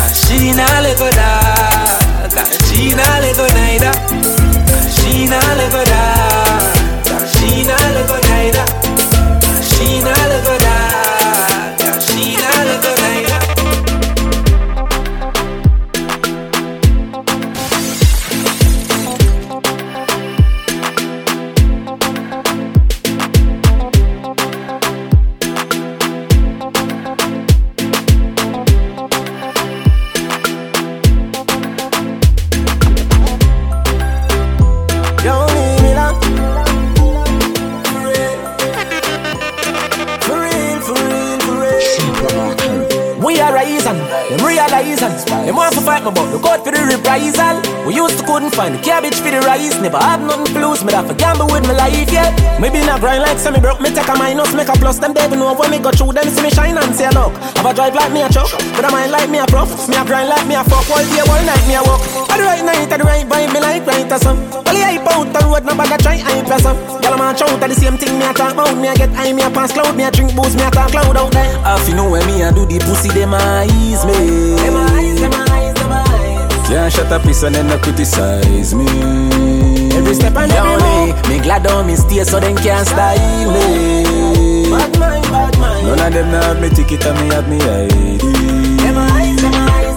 And 0.00 0.14
she 0.16 0.52
not 0.52 0.82
let 0.82 0.98
go 0.98 1.08
dog. 1.10 2.02
And 2.36 2.50
she 2.66 2.90
not 2.96 3.20
let 3.22 3.36
go 3.36 3.46
neither. 3.54 3.94
And 3.94 4.90
she 4.92 5.28
not 5.28 5.56
let 5.56 5.70
go 5.72 5.82
dog. 5.84 6.76
And 7.06 7.28
she 7.36 7.64
not 7.64 7.80
let 7.94 8.08
go 8.08 8.16
neither. 8.28 8.66
And 9.46 9.64
she 9.64 10.00
not 10.00 10.18
let 10.18 10.44
go 10.44 10.58
dog. 10.58 10.69
Them 46.00 46.14
want 46.14 46.32
to 46.32 46.32
fight 46.32 46.32
me, 46.32 46.32
but 46.32 46.32
look 46.32 46.46
out 46.46 46.64
for 46.64 46.72
the 46.72 46.80
reprisal. 46.80 47.60
We 47.84 47.94
used 47.94 48.18
to 48.18 48.24
couldn't 48.24 48.54
find 48.54 48.74
the 48.74 48.80
cabbage 48.80 49.20
for 49.20 49.30
the 49.30 49.40
rice. 49.44 49.76
Never 49.80 49.98
had 49.98 50.20
nothing 50.20 50.54
to 50.54 50.60
lose, 50.60 50.84
me 50.84 50.92
that 50.92 51.06
for 51.06 51.14
gamble 51.14 51.46
with 51.46 51.66
my 51.66 51.74
life, 51.76 52.12
yeah. 52.12 52.32
Maybe 52.60 52.80
not 52.80 53.00
grind 53.00 53.22
like 53.22 53.38
semi 53.38 53.60
broke, 53.60 53.80
me 53.80 53.90
take 53.92 54.08
a 54.08 54.14
minus, 54.16 54.54
make 54.54 54.68
a 54.68 54.76
plus. 54.76 54.98
Them 54.98 55.12
they 55.12 55.28
know 55.36 55.54
when 55.54 55.70
me 55.70 55.78
go 55.78 55.90
through 55.90 56.12
them, 56.12 56.28
see 56.28 56.42
me 56.42 56.50
shine 56.50 56.76
and 56.76 56.94
say 56.94 57.10
look. 57.10 57.32
Have 57.60 57.66
a 57.66 57.74
drive 57.74 57.94
like 57.94 58.12
me 58.12 58.22
a 58.22 58.28
truck, 58.28 58.50
but 58.76 58.84
a 58.84 58.90
mind 58.90 59.12
like 59.12 59.28
me 59.28 59.38
a 59.38 59.46
prof. 59.46 59.68
Me 59.88 59.96
a 59.96 60.04
grind 60.04 60.28
like 60.28 60.46
me 60.46 60.54
a 60.54 60.64
fuck, 60.64 60.88
all 60.88 61.04
day, 61.04 61.20
all 61.20 61.42
night 61.44 61.64
me 61.68 61.74
a 61.76 61.82
walk. 61.84 62.00
At 62.30 62.36
the 62.40 62.44
right 62.44 62.64
night, 62.64 62.88
at 62.88 62.98
the 63.00 63.04
right 63.04 63.26
vibe, 63.26 63.52
me 63.52 63.60
like 63.60 63.84
right 63.86 64.08
or 64.08 64.20
some. 64.20 64.40
The 64.70 64.80
hype 64.80 65.08
out 65.12 65.28
the 65.32 65.40
road, 65.44 65.64
no 65.64 65.76
bag 65.76 65.92
a 65.92 65.96
try 66.00 66.16
hype 66.16 66.48
or 66.48 66.60
some. 66.60 66.78
Girl, 67.00 67.14
I'm 67.16 67.20
a 67.20 67.36
chow, 67.36 67.50
the 67.56 67.74
same 67.74 67.96
thing 67.98 68.16
me 68.16 68.24
a 68.24 68.32
talk 68.32 68.52
about. 68.54 68.76
Me 68.76 68.88
a 68.88 68.94
get 68.94 69.10
high, 69.12 69.32
me 69.32 69.42
a 69.42 69.50
pass 69.50 69.72
cloud, 69.72 69.96
me 69.96 70.04
a 70.04 70.10
drink 70.10 70.32
booze, 70.36 70.56
me 70.56 70.62
a 70.62 70.70
talk 70.70 70.94
loud 70.94 71.16
out 71.16 71.32
there. 71.32 71.58
Half 71.60 71.88
you 71.88 71.96
know 71.96 72.08
when 72.08 72.24
me 72.26 72.42
a 72.42 72.52
do 72.52 72.64
the 72.64 72.78
pussy, 72.80 73.08
them 73.10 73.34
eyes 73.34 74.04
me. 74.06 74.54
Them 74.62 74.76
eyes, 74.76 75.20
them 75.20 75.34
eyes, 75.34 75.69
Can't 76.90 77.08
shut 77.08 77.12
up, 77.12 77.22
piece 77.22 77.44
and 77.44 77.54
then 77.54 77.68
not 77.68 77.82
criticize 77.82 78.74
me. 78.74 78.84
Every 79.94 80.14
step 80.14 80.34
and 80.34 80.50
every 80.50 80.72
move. 80.82 81.28
Me 81.28 81.38
glad 81.38 81.64
on 81.68 81.86
me 81.86 81.94
stay 81.94 82.24
so 82.24 82.40
them 82.40 82.56
can't 82.56 82.84
style 82.84 83.52
me. 83.52 84.70
Bad 84.70 84.98
mind, 84.98 85.22
bad 85.24 85.58
mind. 85.58 85.86
None 85.86 86.00
of 86.00 86.12
them 86.12 86.26
have 86.30 86.60
me 86.60 86.68
ticket 86.70 87.06
and 87.06 87.20
me 87.20 87.32
have 87.32 87.48
me 87.48 87.58
ID. 87.60 88.18
Them 88.82 88.98
eyes, 88.98 89.40
them 89.40 89.54
eyes, 89.54 89.94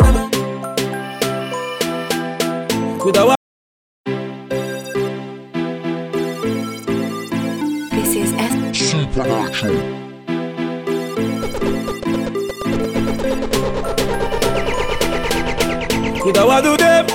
Coulda 16.43 16.55
wa 16.55 16.61
do 16.61 16.75
them 16.77 17.07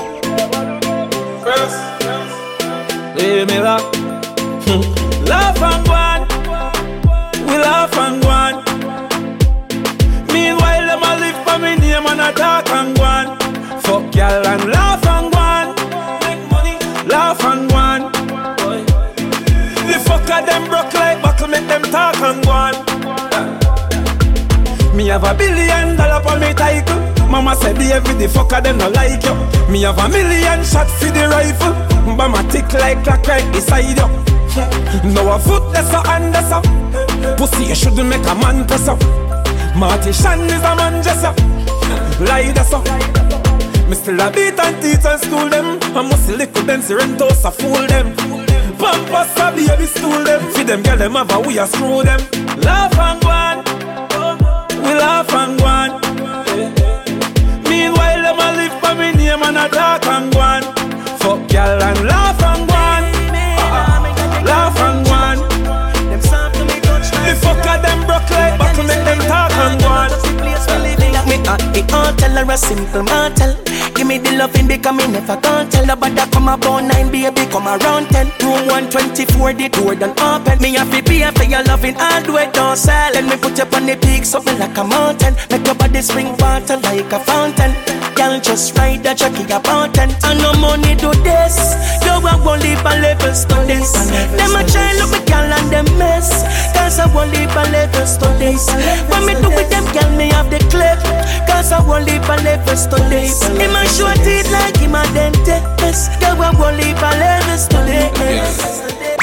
First 1.44 1.78
Leave 3.16 3.46
me 3.46 3.58
that 3.60 3.82
hmm. 4.64 4.82
Laugh 5.26 5.60
and 5.60 5.88
one 5.88 6.28
and 7.98 8.22
go 8.22 8.28
on. 8.28 8.54
Meanwhile, 10.32 10.86
them 10.86 11.02
a 11.02 11.10
live 11.20 11.38
for 11.44 11.58
me 11.58 11.76
name 11.76 12.06
and 12.06 12.20
a 12.20 12.32
talk 12.32 12.70
and 12.70 12.96
go 12.96 13.02
on. 13.02 13.26
Fuck 13.82 14.14
y'all 14.14 14.46
and 14.46 14.64
laugh 14.70 15.06
and 15.06 15.32
go 15.32 15.38
on. 15.38 15.74
Make 16.24 16.42
money, 16.50 16.78
laugh 17.06 17.44
and 17.44 17.68
go 17.68 17.76
on. 17.76 18.00
The 19.88 19.96
fucker 20.06 20.40
them 20.46 20.64
broke 20.70 20.94
like 20.94 21.20
buckle, 21.22 21.48
make 21.48 21.66
them 21.68 21.82
talk 21.82 22.16
and 22.22 22.42
go 22.44 22.50
on. 22.50 22.74
Me 24.96 25.08
have 25.08 25.24
a 25.24 25.34
billion 25.34 25.96
dollar 25.96 26.22
for 26.22 26.38
me 26.38 26.54
title. 26.54 27.07
Mama 27.28 27.54
said 27.56 27.76
every 27.76 28.14
the 28.14 28.26
fucker 28.26 28.62
them 28.62 28.78
no 28.78 28.88
like 28.88 29.22
you. 29.22 29.36
Me 29.70 29.82
have 29.82 29.98
a 29.98 30.08
million 30.08 30.64
shot 30.64 30.88
for 30.88 31.12
the 31.12 31.28
rifle. 31.28 31.76
But 32.16 32.28
my 32.28 32.42
tick 32.48 32.72
like 32.72 33.04
clock 33.04 33.26
right 33.26 33.44
beside 33.52 33.84
you. 33.84 34.08
Now 35.12 35.36
a 35.36 35.38
foot 35.38 35.72
that's 35.72 35.92
a 35.92 36.00
hand 36.08 36.34
that's 36.34 36.50
a 36.50 37.36
Pussy 37.36 37.66
you 37.66 37.74
shouldn't 37.74 38.08
make 38.08 38.26
a 38.26 38.34
man 38.34 38.66
press 38.66 38.88
up. 38.88 38.98
Marty 39.76 40.12
Shan 40.12 40.40
is 40.48 40.64
a 40.64 40.74
man 40.74 41.02
just 41.02 41.24
up. 41.24 41.38
Lie 42.18 42.50
that's 42.52 42.72
up. 42.72 42.84
Me 43.88 43.94
still 43.94 44.20
a 44.20 44.30
beat 44.30 44.58
and 44.58 44.82
teach 44.82 45.04
and 45.04 45.20
school 45.20 45.48
them. 45.48 45.78
I 45.94 46.02
must 46.02 46.28
with 46.28 46.66
them, 46.66 46.80
Sirentos 46.80 47.44
a 47.44 47.50
fool 47.50 47.86
them. 47.86 48.16
Pampas 48.78 49.36
a 49.36 49.52
baby 49.52 49.86
stool 49.86 50.24
them. 50.24 50.40
Feed 50.52 50.66
them, 50.66 50.82
girl 50.82 50.96
them 50.96 51.16
a 51.16 51.40
we 51.46 51.58
a 51.58 51.66
screw 51.66 52.02
them. 52.02 52.20
Laugh 52.62 52.98
and 52.98 53.20
go 53.20 53.28
on. 53.28 54.82
We 54.82 54.94
laugh 54.94 55.32
and 55.32 55.58
go 55.58 55.66
on 55.66 56.07
them 58.28 58.40
a 58.40 58.56
live 58.56 58.76
for 58.80 58.94
me 58.94 59.12
name 59.12 59.42
and 59.42 59.56
a 59.56 59.68
talk 59.68 60.06
and 60.06 60.32
go 60.32 60.40
on 60.40 60.62
Fuck 61.20 61.48
girl 61.48 61.82
and 61.88 62.00
laugh 62.06 62.40
and 62.50 62.62
go 62.68 62.76
on 62.92 63.02
Laugh 64.44 64.78
and 64.86 65.06
go 65.06 65.12
on 65.12 65.38
The 67.24 67.34
fucker 67.42 67.76
them 67.84 68.00
broke 68.06 68.30
like 68.30 68.58
buckle 68.58 68.84
make 68.84 69.04
them 69.08 69.20
talk 69.30 69.52
and 69.64 69.80
go 69.80 69.88
on 69.88 70.10
Me 71.28 71.36
it 71.78 71.92
all 71.92 72.12
tell 72.14 72.36
her 72.36 72.52
a 72.52 72.56
simple 72.56 73.02
Give 73.02 73.57
me 74.08 74.16
the 74.16 74.32
loving 74.32 74.66
because 74.66 74.96
me 74.96 75.06
never 75.12 75.36
can't 75.36 75.70
tell 75.70 75.84
Nobody 75.84 76.24
come 76.32 76.48
about 76.48 76.80
nine 76.80 77.12
baby 77.12 77.44
come 77.52 77.68
around 77.68 78.08
ten. 78.08 78.26
Room 78.40 78.64
124 78.66 79.52
the 79.52 79.68
door 79.68 79.94
done 79.94 80.16
open. 80.18 80.56
Me 80.64 80.74
have 80.74 80.90
to 80.90 81.02
pay 81.04 81.28
for 81.36 81.44
your 81.44 81.62
loving 81.64 81.94
all 82.00 82.22
the 82.24 82.32
way 82.32 82.50
down 82.50 82.76
Let 83.12 83.24
me 83.28 83.36
put 83.36 83.58
you 83.60 83.68
on 83.68 83.84
the 83.84 83.96
peak 84.00 84.24
something 84.24 84.58
like 84.58 84.76
a 84.76 84.84
mountain. 84.84 85.36
Make 85.50 85.66
your 85.66 85.76
body 85.76 86.00
spring 86.00 86.32
water 86.40 86.80
like 86.80 87.12
a 87.12 87.20
fountain. 87.20 87.76
Girl 88.16 88.40
just 88.40 88.76
ride 88.78 89.04
the 89.04 89.14
jockey 89.14 89.44
about 89.52 89.94
ten 89.94 90.10
And 90.24 90.40
no 90.40 90.52
money 90.56 90.96
do 90.96 91.12
this. 91.22 91.76
You 92.02 92.16
I 92.24 92.34
won't 92.44 92.62
leave 92.62 92.80
a 92.80 92.92
levels 92.98 93.44
to 93.46 93.56
this 93.68 93.92
Them 94.34 94.56
a 94.58 94.62
try 94.66 94.90
look 94.98 95.12
me 95.12 95.20
girl 95.28 95.52
and 95.52 95.68
them 95.70 95.86
mess. 95.98 96.42
Cause 96.74 96.98
I 96.98 97.06
won't 97.14 97.30
leave 97.30 97.52
a 97.52 97.64
levels 97.70 98.16
to 98.18 98.28
this 98.40 98.66
When 99.12 99.22
me 99.26 99.34
do 99.38 99.48
with 99.52 99.70
them 99.70 99.84
girl 99.92 100.10
me 100.16 100.32
have 100.32 100.50
the 100.50 100.58
clip. 100.72 100.98
Cause 101.46 101.72
I 101.72 101.80
won't 101.80 102.06
leave 102.06 102.24
a 102.24 102.36
levels 102.42 102.86
to 102.88 102.96
this 103.08 103.46
A 103.98 104.00
short 104.00 104.16
teeth 104.18 104.52
like 104.52 104.76
him 104.76 104.94
a 104.94 105.02
dentist 105.12 106.20
Girl 106.20 106.40
I 106.40 106.54
won't 106.54 106.76
leave 106.76 107.02
a 107.02 107.10
levels 107.18 107.66
to 107.66 107.82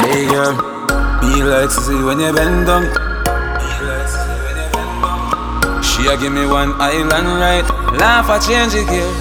Hey 0.04 0.28
girl, 0.28 0.52
be 1.22 1.42
like 1.44 1.72
see 1.72 2.04
when 2.04 2.20
you 2.20 2.34
bend 2.34 2.68
down. 2.68 2.84
She 5.82 6.08
a 6.08 6.18
give 6.18 6.34
me 6.34 6.46
one 6.46 6.74
island 6.82 7.28
right, 7.40 7.64
laugh 7.98 8.28
a 8.28 8.38
change 8.46 8.74
it 8.76 8.86
girl. 8.88 9.14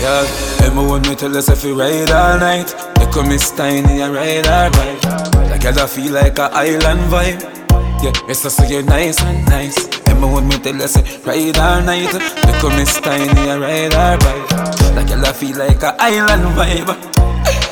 Yeah, 0.00 0.66
Emma 0.66 0.82
want 0.82 1.08
me 1.08 1.14
tell 1.14 1.36
us 1.36 1.48
if 1.48 1.62
you 1.62 1.78
ride 1.78 2.10
all 2.10 2.36
night. 2.40 2.74
You 3.00 3.06
come 3.12 3.28
Miss 3.28 3.52
Tiny 3.52 4.00
and 4.00 4.12
ride 4.12 4.48
all 4.48 4.70
right. 4.70 5.04
Like 5.48 5.64
I 5.64 5.86
feel 5.86 6.12
like 6.12 6.40
a 6.40 6.50
island 6.52 7.00
vibe. 7.12 7.57
Yeah, 8.02 8.12
it's 8.28 8.42
just 8.42 8.56
so 8.56 8.64
you're 8.64 8.82
nice 8.82 9.20
and 9.22 9.44
nice. 9.46 9.76
Emma 10.08 10.26
want 10.26 10.46
me 10.46 10.58
tell 10.58 10.80
us 10.82 10.96
ride 11.26 11.58
all 11.58 11.82
night. 11.82 12.12
You 12.12 12.52
come 12.60 12.76
Miss 12.76 13.00
Tiny 13.00 13.26
and 13.26 13.60
ride 13.60 13.94
all 13.94 14.16
right. 14.18 14.94
Like 14.94 15.10
I 15.10 15.32
feel 15.32 15.56
like 15.58 15.82
a 15.82 15.96
island 15.98 16.44
vibe. 16.56 16.94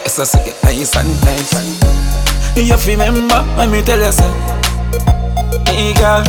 Just 0.05 0.33
so 0.33 0.39
you're 0.39 0.55
nice 0.65 0.97
and 0.97 1.21
nice. 1.23 1.97
You 2.57 2.75
remember 2.75 3.43
when 3.59 3.71
me 3.71 3.83
tell 3.83 3.99
you 3.99 4.11
say 4.11 4.33
Hey 5.67 5.93
girl 5.93 6.25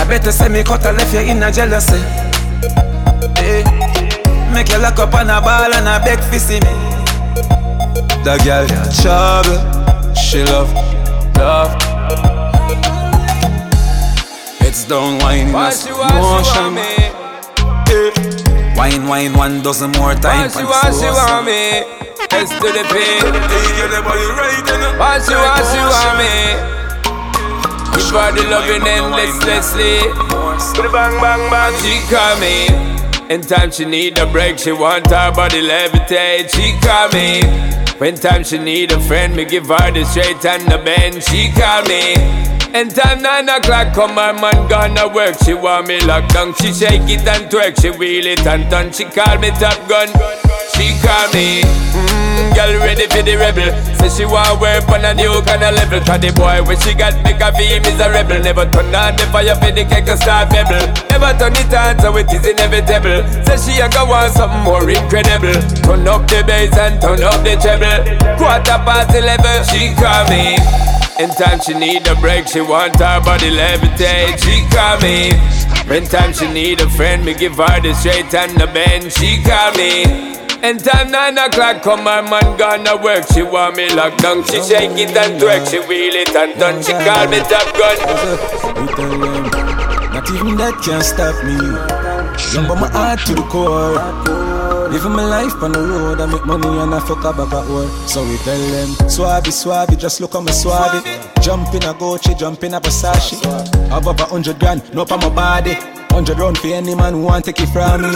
I 0.00 0.06
better 0.08 0.32
say 0.32 0.48
me 0.48 0.64
cut 0.64 0.86
and 0.86 0.96
left 0.96 1.12
you 1.12 1.20
in 1.20 1.42
a 1.42 1.52
jealousy 1.52 1.98
Hey 3.36 3.62
Make 4.54 4.70
you 4.70 4.78
lock 4.78 4.98
up 4.98 5.12
on 5.12 5.28
a 5.28 5.42
ball 5.42 5.74
and 5.74 5.86
a 5.86 6.02
beg 6.02 6.20
for 6.20 6.38
see 6.38 6.54
me 6.54 6.72
That 8.24 8.40
girl 8.44 8.66
got 8.66 8.94
trouble 8.96 10.14
She 10.14 10.42
love, 10.42 10.72
love 11.36 11.91
It's 14.72 14.86
down 14.86 15.18
wine 15.18 15.48
in 15.48 15.50
a 15.50 15.52
What 15.52 15.74
she 15.76 15.92
want, 15.92 16.16
she 16.16 16.64
motion. 16.64 16.72
Wine, 18.74 19.06
wine 19.06 19.34
one 19.34 19.60
dozen 19.60 19.90
more 20.00 20.14
time 20.14 20.48
What 20.48 20.56
she 20.56 20.64
want, 20.64 20.96
she 20.96 21.12
want 21.12 21.44
me? 21.44 21.84
S 22.32 22.48
to 22.48 22.72
the 22.72 22.80
P 22.88 22.96
What 24.96 25.20
she 25.28 25.36
want, 25.36 25.60
she 25.68 25.76
want 25.76 26.16
me? 26.16 26.32
Give 27.92 28.16
her 28.16 28.32
the 28.32 28.48
loving 28.48 28.88
endlessly 28.88 30.08
Bang, 30.90 31.20
bang, 31.20 31.44
bang. 31.52 31.74
She 31.84 32.00
call 32.08 32.40
me. 32.40 32.72
Anytime 33.28 33.70
she 33.72 33.84
need 33.84 34.16
a 34.16 34.24
break 34.24 34.58
She 34.58 34.72
want 34.72 35.10
her 35.10 35.32
body 35.32 35.60
levitate. 35.60 36.48
She 36.48 36.72
call 36.80 37.10
me. 37.12 37.44
When 37.98 38.14
time 38.14 38.42
she 38.42 38.56
need 38.56 38.90
a 38.92 39.00
friend 39.00 39.36
Me 39.36 39.44
give 39.44 39.66
her 39.66 39.90
the 39.92 40.06
straight 40.06 40.42
and 40.46 40.66
the 40.72 40.78
bend. 40.78 41.22
She 41.24 41.52
call 41.52 41.84
me 41.84 42.51
Anytime 42.74 43.20
nine 43.20 43.48
o'clock 43.50 43.92
come 43.92 44.14
my 44.14 44.32
man 44.32 44.66
gonna 44.66 45.06
work. 45.06 45.36
She 45.44 45.52
want 45.52 45.88
me 45.88 46.00
locked 46.08 46.32
down. 46.32 46.54
She 46.54 46.72
shake 46.72 47.04
it 47.04 47.20
and 47.28 47.44
twerk. 47.52 47.76
She 47.76 47.90
wheel 47.90 48.24
it 48.24 48.46
and 48.46 48.64
turn. 48.70 48.90
She 48.92 49.04
call 49.04 49.36
me 49.36 49.52
top 49.60 49.76
gun. 49.92 50.08
She 50.72 50.96
call 51.04 51.28
me 51.36 51.60
mm, 51.92 52.56
Girl 52.56 52.72
ready 52.80 53.04
for 53.12 53.20
the 53.20 53.36
rebel. 53.36 53.68
Say 54.00 54.08
she 54.08 54.24
want 54.24 54.56
work 54.56 54.88
on 54.88 55.04
a 55.04 55.12
new 55.12 55.36
kind 55.44 55.60
of 55.60 55.76
level. 55.76 56.00
Cause 56.00 56.24
the 56.24 56.32
boy 56.32 56.64
when 56.64 56.80
she 56.80 56.96
got 56.96 57.12
make 57.20 57.44
a 57.44 57.52
feel 57.52 57.76
rebel. 58.08 58.40
Never 58.40 58.64
turn 58.64 58.88
on 58.88 59.20
the 59.20 59.28
fire 59.28 59.52
for 59.52 59.68
the 59.68 59.84
cake 59.84 60.08
and 60.08 60.16
start 60.16 60.48
Never 61.12 61.36
turn 61.36 61.52
it 61.52 61.74
on 61.76 62.00
so 62.00 62.16
it 62.16 62.32
is 62.32 62.40
inevitable. 62.40 63.20
Say 63.52 63.60
she 63.60 63.84
a 63.84 63.88
go 63.92 64.08
want 64.08 64.32
something 64.32 64.64
more 64.64 64.88
incredible. 64.88 65.60
Turn 65.84 66.08
up 66.08 66.24
the 66.24 66.40
bass 66.48 66.72
and 66.80 66.96
turn 67.04 67.20
up 67.20 67.36
the 67.44 67.52
treble. 67.60 68.00
Quarter 68.40 68.80
past 68.80 69.12
eleven 69.12 69.60
she 69.68 69.92
call 69.92 70.24
me 70.32 70.56
in 71.18 71.30
time 71.30 71.60
she 71.60 71.74
need 71.74 72.06
a 72.06 72.14
break, 72.16 72.46
she 72.48 72.60
want 72.60 72.96
her 72.96 73.20
body 73.20 73.50
levitate. 73.50 74.38
She 74.42 74.64
call 74.74 74.98
me. 75.00 75.32
When 75.88 76.04
time 76.04 76.32
she 76.32 76.50
need 76.52 76.80
a 76.80 76.88
friend, 76.90 77.24
me 77.24 77.34
give 77.34 77.56
her 77.56 77.80
the 77.80 77.92
straight 77.94 78.32
and 78.34 78.52
the 78.58 78.66
bend. 78.66 79.12
She 79.12 79.42
call 79.42 79.72
me. 79.72 80.04
In 80.62 80.78
time 80.78 81.10
nine 81.10 81.36
o'clock 81.38 81.82
come 81.82 82.06
her 82.06 82.22
man 82.22 82.56
gonna 82.56 82.96
work. 82.96 83.24
She 83.34 83.42
want 83.42 83.76
me 83.76 83.92
locked 83.92 84.22
down. 84.22 84.44
She 84.44 84.62
shake 84.62 84.96
it 84.96 85.16
and 85.16 85.40
twerk. 85.40 85.68
She 85.68 85.80
wheel 85.80 86.14
it 86.14 86.34
and 86.36 86.58
done. 86.58 86.82
She 86.82 86.92
call 86.92 87.28
me 87.28 87.40
top 87.40 87.66
gun. 87.76 87.98
Not 90.14 90.30
even 90.30 90.56
that 90.56 90.80
can 90.84 91.02
stop 91.02 91.44
me. 91.44 92.01
But 92.68 92.80
my 92.80 92.88
heart 92.88 93.20
to 93.26 93.34
the 93.34 93.42
core. 93.42 93.94
Living 94.90 95.12
my 95.12 95.24
life 95.24 95.62
on 95.62 95.72
the 95.72 95.80
road, 95.80 96.20
I 96.20 96.26
make 96.26 96.44
money 96.44 96.68
and 96.68 96.94
I 96.94 97.00
fuck 97.00 97.24
up 97.24 97.36
back 97.38 97.52
at 97.52 97.66
work. 97.70 97.90
So 98.06 98.22
we 98.24 98.36
tell 98.38 98.58
them, 98.58 98.88
swabby, 99.08 99.48
swabby, 99.48 99.98
just 99.98 100.20
look 100.20 100.34
at 100.34 100.42
me 100.42 100.52
swabby. 100.52 101.00
Jump 101.42 101.72
in 101.74 101.82
a 101.84 101.94
Gucci, 101.94 102.38
jump 102.38 102.62
in 102.62 102.74
a 102.74 102.80
Versace. 102.80 103.42
Have 103.88 104.06
up 104.06 104.20
a 104.20 104.24
hundred 104.26 104.58
grand, 104.58 104.82
no 104.92 105.06
for 105.06 105.16
my 105.16 105.30
body. 105.30 106.01
Hundred 106.12 106.38
round 106.38 106.58
for 106.58 106.68
any 106.68 106.94
man 106.94 107.14
who 107.14 107.22
want 107.22 107.44
take 107.44 107.60
it 107.60 107.68
from 107.68 108.02
me. 108.02 108.08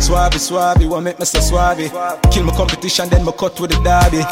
Swabby, 0.00 0.40
swabby, 0.40 0.88
want 0.88 1.04
make 1.04 1.18
me 1.18 1.24
so 1.24 1.38
swabby. 1.38 1.86
Kill 2.32 2.44
my 2.44 2.56
competition, 2.56 3.08
then 3.08 3.24
me 3.24 3.32
cut 3.32 3.60
with 3.60 3.70
the 3.70 3.78
derby. 3.84 4.24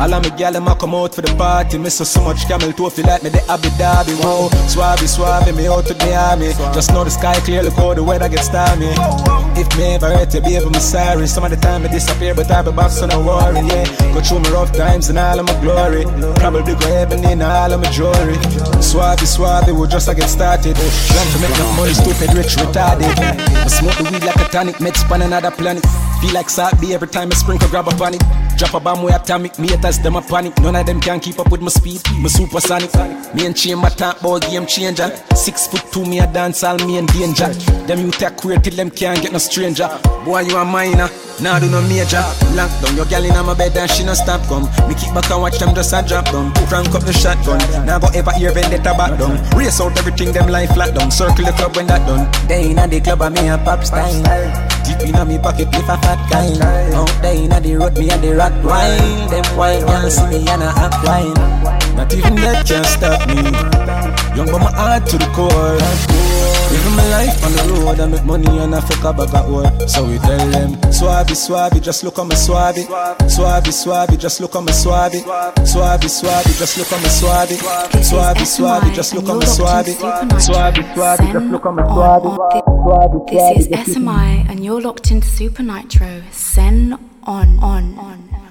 All 0.00 0.14
of 0.14 0.22
me 0.22 0.30
gal 0.38 0.52
them 0.52 0.68
a 0.68 0.76
come 0.76 0.94
out 0.94 1.14
for 1.14 1.22
the 1.22 1.34
party. 1.34 1.78
Me 1.78 1.90
so 1.90 2.04
so 2.04 2.22
much 2.22 2.46
camel 2.46 2.72
toe 2.72 2.90
feel 2.90 3.06
like 3.06 3.22
me 3.22 3.30
the 3.30 3.42
Abu 3.50 3.68
Dhabi. 3.70 4.14
Wow, 4.22 4.48
swabby, 4.70 5.06
swabby, 5.10 5.56
me 5.56 5.66
out 5.66 5.84
to 5.86 5.94
the 5.94 6.14
army. 6.14 6.52
Just 6.72 6.92
know 6.92 7.04
the 7.04 7.10
sky 7.10 7.34
clear, 7.40 7.62
look 7.62 7.74
how 7.74 7.92
the 7.92 8.04
weather 8.04 8.28
gets 8.28 8.46
stormy. 8.46 8.94
If 9.58 9.68
me 9.76 9.94
ever 9.94 10.08
hurt 10.08 10.32
you, 10.32 10.40
baby, 10.40 10.64
me 10.70 10.78
sorry. 10.78 11.26
Some 11.26 11.44
of 11.44 11.50
the 11.50 11.56
time 11.56 11.84
I 11.84 11.88
disappear, 11.88 12.34
but 12.34 12.50
I 12.50 12.62
be 12.62 12.70
back, 12.70 12.90
so 12.90 13.06
no 13.06 13.20
worry. 13.20 13.66
Yeah, 13.66 13.84
go 14.14 14.20
through 14.22 14.40
my 14.40 14.50
rough 14.50 14.72
times 14.72 15.10
and 15.10 15.18
all 15.18 15.38
of 15.38 15.44
my 15.44 15.60
glory. 15.60 16.04
Probably 16.38 16.74
go 16.74 16.86
heaven 16.86 17.24
in 17.24 17.42
all 17.42 17.72
of 17.72 17.82
my 17.82 17.90
jewelry. 17.90 18.38
Swabby, 18.78 19.26
swabby, 19.26 19.74
we 19.74 19.88
just 19.88 20.08
a 20.08 20.14
get 20.14 20.30
started. 20.30 20.76
Trying 20.76 21.30
to 21.34 21.38
make 21.42 21.54
enough 21.58 21.76
money, 21.76 21.94
stupid, 21.94 22.32
rich, 22.32 22.56
retarded. 22.60 23.10
I 23.64 23.66
smoke 23.68 23.96
the 23.96 24.04
weed 24.04 24.24
like 24.24 24.36
a 24.36 24.48
tonic, 24.48 24.76
meds 24.76 25.08
on 25.10 25.22
another 25.22 25.50
planet. 25.50 25.84
Feel 26.20 26.34
like 26.34 26.50
salt 26.50 26.74
every 26.84 27.08
time 27.08 27.28
I 27.32 27.34
sprinkle, 27.34 27.68
grab 27.68 27.88
up 27.88 28.00
on 28.00 28.14
it. 28.14 28.49
Drop 28.60 28.74
a 28.74 28.80
bomb 28.80 29.02
where 29.02 29.16
atomic, 29.16 29.58
me 29.58 29.68
haters 29.68 29.98
them 30.00 30.16
a 30.16 30.20
panic. 30.20 30.52
None 30.60 30.76
of 30.76 30.84
them 30.84 31.00
can 31.00 31.18
keep 31.18 31.38
up 31.38 31.50
with 31.50 31.62
my 31.62 31.70
speed, 31.70 32.02
my 32.18 32.28
supersonic. 32.28 32.92
Me 33.34 33.46
and 33.46 33.56
chamber 33.56 33.88
talk 33.88 34.20
about 34.20 34.42
game 34.42 34.66
changer. 34.66 35.10
Six 35.34 35.66
foot 35.66 35.82
two, 35.90 36.04
me 36.04 36.18
a 36.18 36.26
dance 36.26 36.62
all 36.62 36.76
me 36.76 36.98
in 36.98 37.06
danger. 37.06 37.48
Them 37.88 38.00
you 38.00 38.10
take 38.10 38.36
queer 38.36 38.58
till 38.58 38.76
them 38.76 38.90
can't 38.90 39.22
get 39.22 39.32
no 39.32 39.38
stranger. 39.38 39.88
Boy, 40.26 40.40
you 40.40 40.58
a 40.58 40.64
minor, 40.66 41.08
nah 41.40 41.58
do 41.58 41.70
no 41.70 41.80
major. 41.88 42.20
Lock 42.52 42.68
down 42.82 42.96
your 42.96 43.06
gal 43.06 43.24
in 43.24 43.32
my 43.46 43.54
bed 43.54 43.74
and 43.78 43.90
she 43.90 44.04
no 44.04 44.12
stop 44.12 44.46
come. 44.46 44.64
Me 44.86 44.94
keep 44.94 45.14
back 45.14 45.30
and 45.30 45.40
watch 45.40 45.58
them 45.58 45.74
just 45.74 45.94
a 45.94 46.04
drop 46.06 46.26
down. 46.26 46.52
Crank 46.68 46.94
up 46.94 47.02
the 47.02 47.14
shotgun, 47.14 47.56
now 47.86 47.98
go 47.98 48.08
ever 48.12 48.32
hear 48.32 48.52
vendetta 48.52 48.92
back 48.92 49.18
down. 49.18 49.40
Race 49.56 49.80
out 49.80 49.96
everything 49.96 50.32
them 50.32 50.50
life 50.50 50.70
flat 50.74 50.94
down. 50.94 51.10
Circle 51.10 51.46
the 51.46 51.52
club 51.52 51.74
when 51.76 51.86
that 51.86 52.06
done. 52.06 52.28
They 52.46 52.72
inna 52.72 52.86
the 52.86 53.00
club 53.00 53.22
and 53.22 53.34
me 53.36 53.48
a 53.48 53.56
pop 53.56 53.84
style. 53.84 54.20
Deep 54.84 55.08
inna 55.08 55.24
me 55.24 55.38
pocket 55.38 55.68
with 55.68 55.88
a 55.88 55.96
fat 56.04 56.20
kind. 56.30 56.60
Out 56.92 57.08
there 57.22 57.34
inna 57.34 57.58
the 57.58 57.76
road 57.76 57.96
me 57.96 58.10
a 58.10 58.18
the 58.18 58.36
rock 58.36 58.49
wine. 58.64 59.28
Them 59.30 59.44
white 59.56 59.80
girls 59.86 60.16
see 60.16 60.26
me 60.26 60.48
and 60.48 60.62
a 60.62 60.70
act 60.76 61.04
wine. 61.04 61.34
Not 61.96 62.12
even 62.14 62.34
that 62.36 62.66
can 62.66 62.84
stop 62.84 63.26
me. 63.28 63.42
Young 64.36 64.50
but 64.50 64.60
my 64.60 64.72
heart 64.72 65.06
to 65.10 65.18
the 65.18 65.26
core. 65.34 65.78
Living 66.70 66.96
my 66.96 67.08
life 67.10 67.44
on 67.44 67.52
the 67.52 67.62
road, 67.74 67.98
I 67.98 68.06
make 68.06 68.24
money 68.24 68.58
and 68.58 68.74
I 68.74 68.80
fuck 68.80 69.02
a 69.02 69.12
bag 69.12 69.34
of 69.34 69.46
whore. 69.50 69.88
So 69.88 70.04
we 70.04 70.18
tell 70.18 70.48
them, 70.50 70.76
Swabby, 70.94 71.34
Swabby, 71.34 71.82
just 71.82 72.04
look 72.04 72.18
on 72.18 72.28
my 72.28 72.36
Swabby. 72.36 72.86
Swabby, 73.26 73.72
Swabby, 73.74 74.16
just 74.16 74.40
look 74.40 74.54
on 74.54 74.64
my 74.66 74.72
Swabby. 74.72 75.20
Swabby, 75.66 76.08
Swabby, 76.08 76.56
just 76.56 76.78
look 76.78 76.92
on 76.92 77.02
my 77.02 77.08
Swabby. 77.08 77.56
Swabby, 78.08 78.46
Swabby, 78.46 78.94
just 78.94 79.14
look 79.14 79.28
on 79.28 79.38
my 79.38 79.44
Swabby. 79.44 79.94
Swabby, 80.38 80.94
Swabby, 80.94 81.32
just 81.32 81.50
look 81.50 81.66
on 81.66 81.74
my 81.74 81.82
Swabby. 81.82 83.26
This 83.30 83.66
is 83.66 83.96
SMI, 83.96 84.48
and 84.48 84.64
you're 84.64 84.80
locked 84.80 85.10
into 85.10 85.26
Super 85.26 85.64
Nitro. 85.64 86.22
Sen 86.30 87.09
on, 87.24 87.58
on, 87.62 87.98
on. 87.98 88.49